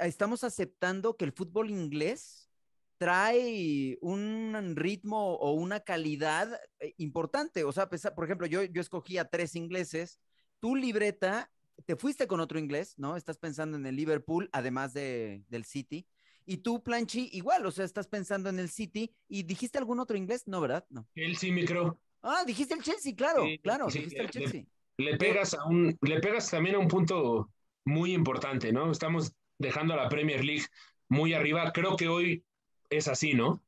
[0.00, 2.50] estamos aceptando que el fútbol inglés
[2.98, 6.60] trae un ritmo o una calidad
[6.98, 7.64] importante.
[7.64, 10.20] O sea, por ejemplo, yo, yo escogí a tres ingleses.
[10.60, 11.50] Tu libreta,
[11.84, 13.16] te fuiste con otro inglés, ¿no?
[13.16, 16.06] Estás pensando en el Liverpool, además de, del City.
[16.44, 19.14] Y tú, Planchi, igual, o sea, estás pensando en el City.
[19.28, 20.46] ¿Y dijiste algún otro inglés?
[20.46, 20.86] No, ¿verdad?
[20.90, 21.08] No.
[21.14, 22.00] Él sí, micro.
[22.22, 24.64] Ah, dijiste el Chelsea, claro, Sí, claro, sí, dijiste el le- Chelsea.
[24.98, 27.50] Le pegas a un, le pegas también a un punto
[27.84, 28.90] muy importante, ¿no?
[28.90, 30.64] Estamos dejando a la Premier League
[31.08, 31.72] muy arriba.
[31.72, 32.44] Creo que hoy
[32.88, 33.62] es así, ¿no?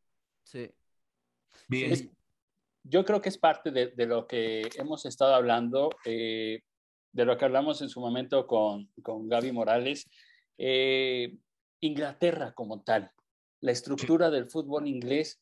[0.45, 0.71] Sí.
[1.69, 1.95] Bien.
[1.97, 2.11] Sí.
[2.85, 6.63] Yo creo que es parte de, de lo que hemos estado hablando, eh,
[7.13, 10.09] de lo que hablamos en su momento con, con Gaby Morales.
[10.59, 11.37] Eh,
[11.81, 13.11] Inglaterra como tal,
[13.61, 15.41] la estructura del fútbol inglés.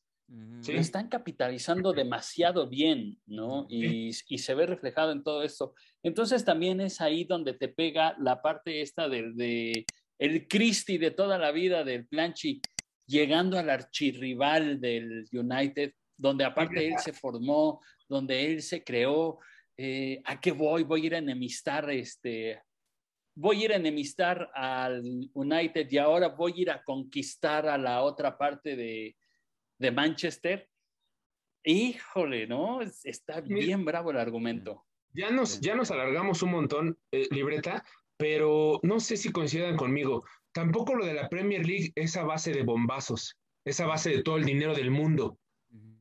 [0.60, 0.72] Sí.
[0.72, 3.64] lo están capitalizando demasiado bien, ¿no?
[3.70, 5.74] Y, y se ve reflejado en todo esto.
[6.02, 9.86] Entonces también es ahí donde te pega la parte esta del de
[10.18, 12.60] el Christie de toda la vida del Planchi,
[13.06, 19.38] llegando al archirrival del United, donde aparte él se formó, donde él se creó.
[19.78, 20.84] Eh, ¿A qué voy?
[20.84, 22.62] Voy a ir a enemistar este.
[23.34, 25.02] Voy a ir a enemistar al
[25.34, 29.16] United y ahora voy a ir a conquistar a la otra parte de,
[29.78, 30.68] de Manchester.
[31.64, 32.80] Híjole, ¿no?
[32.80, 34.84] Es- Está bien bravo el argumento.
[35.12, 37.84] Ya nos, ya nos alargamos un montón, eh, libreta,
[38.16, 40.24] pero no sé si coincidan conmigo.
[40.52, 44.22] Tampoco lo de la Premier League es a base de bombazos, es a base de
[44.22, 45.38] todo el dinero del mundo,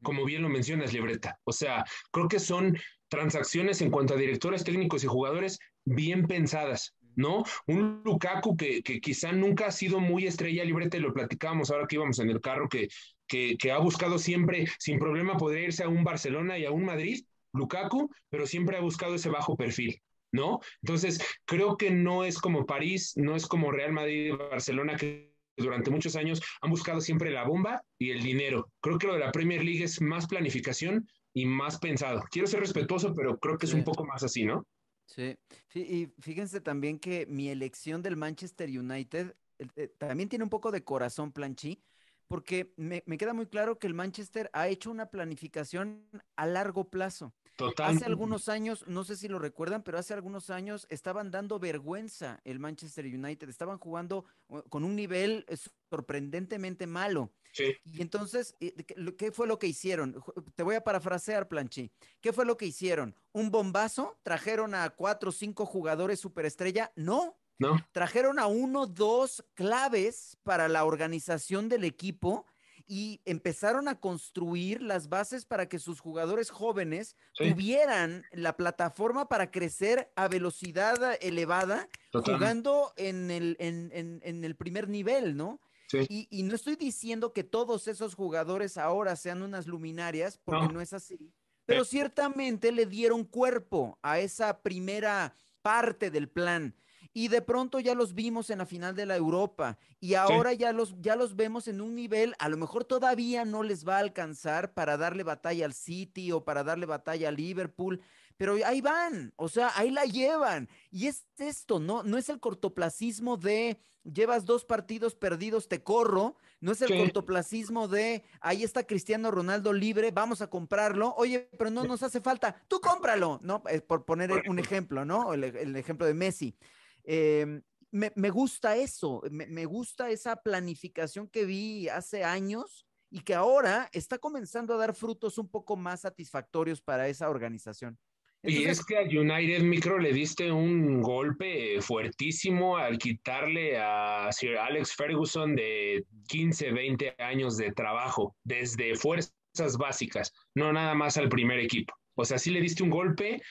[0.04, 1.40] como bien lo mencionas, libreta.
[1.46, 2.78] O sea, creo que son
[3.08, 7.44] transacciones en cuanto a directores técnicos y jugadores bien pensadas, ¿no?
[7.68, 11.96] Un Lukaku que, quizá nunca ha sido muy estrella, libreta, y lo platicábamos ahora que
[11.96, 12.88] íbamos en el carro, que,
[13.28, 16.86] que, que ha buscado siempre, sin problema, poder irse a un Barcelona y a un
[16.86, 17.24] Madrid,
[17.54, 20.02] Lukaku, pero siempre ha buscado ese bajo perfil,
[20.32, 20.60] ¿no?
[20.82, 25.34] Entonces, creo que no es como París, no es como Real Madrid y Barcelona, que
[25.58, 28.70] durante muchos años han buscado siempre la bomba y el dinero.
[28.82, 32.24] Creo que lo de la Premier League es más planificación y más pensado.
[32.32, 33.78] Quiero ser respetuoso, pero creo que es Sí.
[33.78, 34.66] un poco más así, ¿no?
[35.06, 35.36] Sí.
[35.68, 40.50] sí, y fíjense también que mi elección del Manchester United eh, eh, también tiene un
[40.50, 41.84] poco de corazón, Planchi,
[42.28, 46.90] porque me, me queda muy claro que el Manchester ha hecho una planificación a largo
[46.90, 47.34] plazo.
[47.58, 47.96] Total.
[47.96, 52.42] Hace algunos años, no sé si lo recuerdan, pero hace algunos años estaban dando vergüenza
[52.44, 55.56] el Manchester United, estaban jugando uh, con un nivel eh,
[55.90, 57.32] sorprendentemente malo.
[57.54, 57.74] Sí.
[57.86, 60.22] Y entonces, eh, ¿qué- lo- ¿qué fue lo que hicieron?
[60.56, 61.90] Te voy a parafrasear, Planchi.
[62.20, 63.16] ¿Qué fue lo que hicieron?
[63.32, 64.20] ¿Un bombazo?
[64.24, 66.92] ¿Trajeron a cuatro o cinco jugadores superestrella?
[66.98, 67.78] No, ¿No?
[67.94, 72.46] trajeron a uno, dos claves para la organización del equipo
[72.88, 77.50] y empezaron a construir las bases para que sus jugadores jóvenes Sí.
[77.52, 82.36] tuvieran la plataforma para crecer a velocidad elevada Total.
[82.36, 85.60] jugando en el, en, en- en el primer nivel, ¿no?
[85.88, 86.06] Sí.
[86.10, 90.74] Y, y no estoy diciendo que todos esos jugadores ahora sean unas luminarias, porque No.
[90.74, 91.32] no, es así,
[91.66, 96.76] pero ciertamente le dieron cuerpo a esa primera parte del plan.
[97.18, 100.74] Y de pronto ya los vimos en la final de la Europa y ahora ya,
[100.74, 104.00] los, ya los vemos en un nivel, a lo mejor todavía no les va a
[104.00, 108.02] alcanzar para darle batalla al City o para darle batalla al Liverpool,
[108.36, 110.68] pero ahí van, o sea, ahí la llevan.
[110.92, 112.04] Y es esto, ¿no?
[112.04, 116.94] No es el cortoplacismo de llevas dos partidos perdidos, te corro, no es el Sí.
[116.94, 122.20] cortoplacismo de ahí está Cristiano Ronaldo libre, vamos a comprarlo, oye, pero no nos hace
[122.20, 123.64] falta, tú cómpralo, ¿no?
[123.88, 125.34] Por poner un ejemplo, ¿no?
[125.34, 126.58] El, el ejemplo de Messi.
[127.06, 127.62] Eh,
[127.92, 133.34] me, me gusta eso, me, me gusta esa planificación que vi hace años y que
[133.34, 137.98] ahora está comenzando a dar frutos un poco más satisfactorios para esa organización.
[138.44, 144.30] Y Entonces, es que a United Micro le diste un golpe fuertísimo al quitarle a
[144.32, 151.18] Sir Alex Ferguson de 15, 20 años de trabajo desde fuerzas básicas, no nada más
[151.18, 151.94] al primer equipo.
[152.16, 153.42] O sea, sí le diste un golpe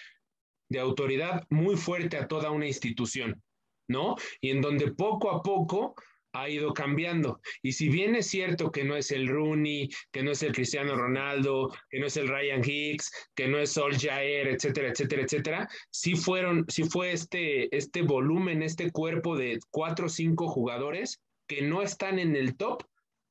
[0.68, 3.42] de autoridad muy fuerte a toda una institución,
[3.88, 4.16] ¿no?
[4.40, 5.94] Y en donde poco a poco
[6.34, 7.40] ha ido cambiando.
[7.62, 10.96] Y si bien es cierto que no es el Rooney, que no es el Cristiano
[10.96, 15.68] Ronaldo, que no es el Ryan Hicks, que no es Sol Jair, etcétera, etcétera, etcétera,
[15.90, 21.62] sí fueron, sí fue este, este volumen, este cuerpo de cuatro o cinco jugadores que
[21.62, 22.82] no están en el top,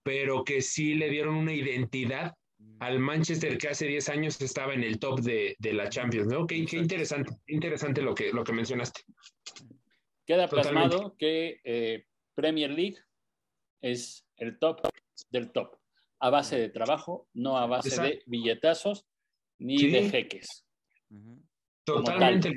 [0.04, 2.34] pero que sí le dieron una identidad
[2.80, 6.46] al Manchester que hace 10 años estaba en el top de, de la Champions, ¿no?
[6.46, 9.02] Qué, qué interesante, qué interesante lo que, lo que mencionaste.
[10.26, 10.90] Queda Totalmente.
[10.90, 12.98] plasmado que eh, Premier League
[13.82, 14.82] es el top
[15.30, 15.78] del top,
[16.20, 18.10] a base de trabajo, no a base Exacto.
[18.12, 19.06] de billetazos
[19.60, 19.92] ni Sí.
[19.92, 20.66] de jeques.
[21.86, 22.50] Totalmente.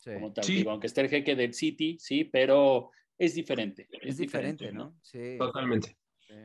[0.00, 0.10] sí.
[0.14, 0.44] Como tal.
[0.44, 0.54] Sí.
[0.56, 3.88] Digo, aunque esté el jeque del City, sí, pero es diferente.
[4.02, 4.98] Es diferente, ¿no?
[5.02, 5.36] Sí.
[5.38, 5.96] Totalmente.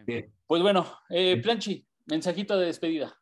[0.05, 0.31] Bien.
[0.45, 3.21] Pues bueno, eh, Planchi, mensajito de despedida.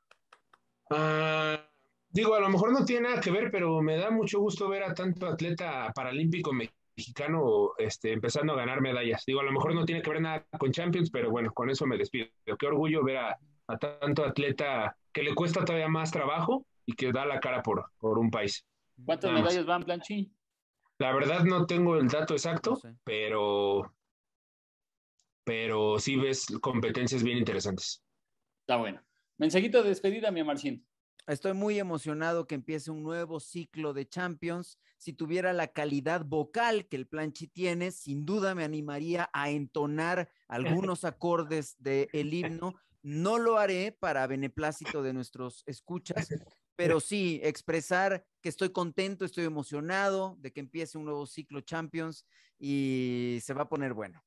[0.90, 1.70] Ah,
[2.10, 4.84] digo, a lo mejor no tiene nada que ver, pero me da mucho gusto ver
[4.84, 9.24] a tanto atleta paralímpico mexicano este, empezando a ganar medallas.
[9.26, 11.86] Digo, a lo mejor no tiene que ver nada con Champions, pero bueno, con eso
[11.86, 12.28] me despido.
[12.58, 13.38] Qué orgullo ver a,
[13.68, 17.92] a tanto atleta que le cuesta todavía más trabajo y que da la cara por,
[18.00, 18.66] por un país.
[19.06, 19.44] ¿Cuántas Nada más.
[19.44, 20.32] medallas van, Planchi?
[21.00, 22.96] La verdad no tengo el dato exacto, No sé.
[23.04, 23.92] pero,
[25.44, 28.04] pero sí ves competencias bien interesantes.
[28.68, 29.02] Está bueno.
[29.38, 30.86] Mensajito de despedida, mi Marcín.
[31.26, 34.78] Estoy muy emocionado que empiece un nuevo ciclo de Champions.
[34.98, 40.30] Si tuviera la calidad vocal que el Planchi tiene, sin duda me animaría a entonar
[40.50, 42.76] algunos acordes del himno.
[43.04, 46.28] No lo haré para beneplácito de nuestros escuchas,
[46.76, 52.26] pero sí expresar que estoy contento, estoy emocionado de que empiece un nuevo ciclo Champions
[52.60, 54.22] y se va a poner bueno.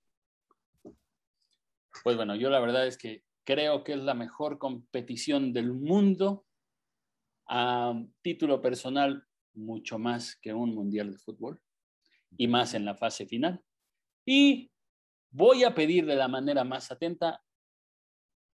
[2.02, 6.46] Pues bueno, yo la verdad es que creo que es la mejor competición del mundo
[7.48, 11.60] a título personal, mucho más que un mundial de fútbol
[12.38, 13.60] y más en la fase final.
[14.24, 14.70] Y
[15.32, 17.42] voy a pedir de la manera más atenta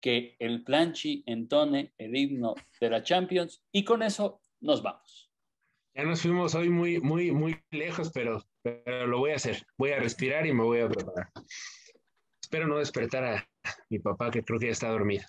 [0.00, 5.30] que el planchi entone el himno de la Champions y con eso nos vamos.
[5.94, 9.66] Ya nos fuimos hoy muy, muy, muy lejos, pero, pero lo voy a hacer.
[9.76, 11.30] Voy a respirar y me voy a preparar.
[12.46, 13.48] Espero no despertar a
[13.90, 15.24] mi papá, que creo que ya está dormido.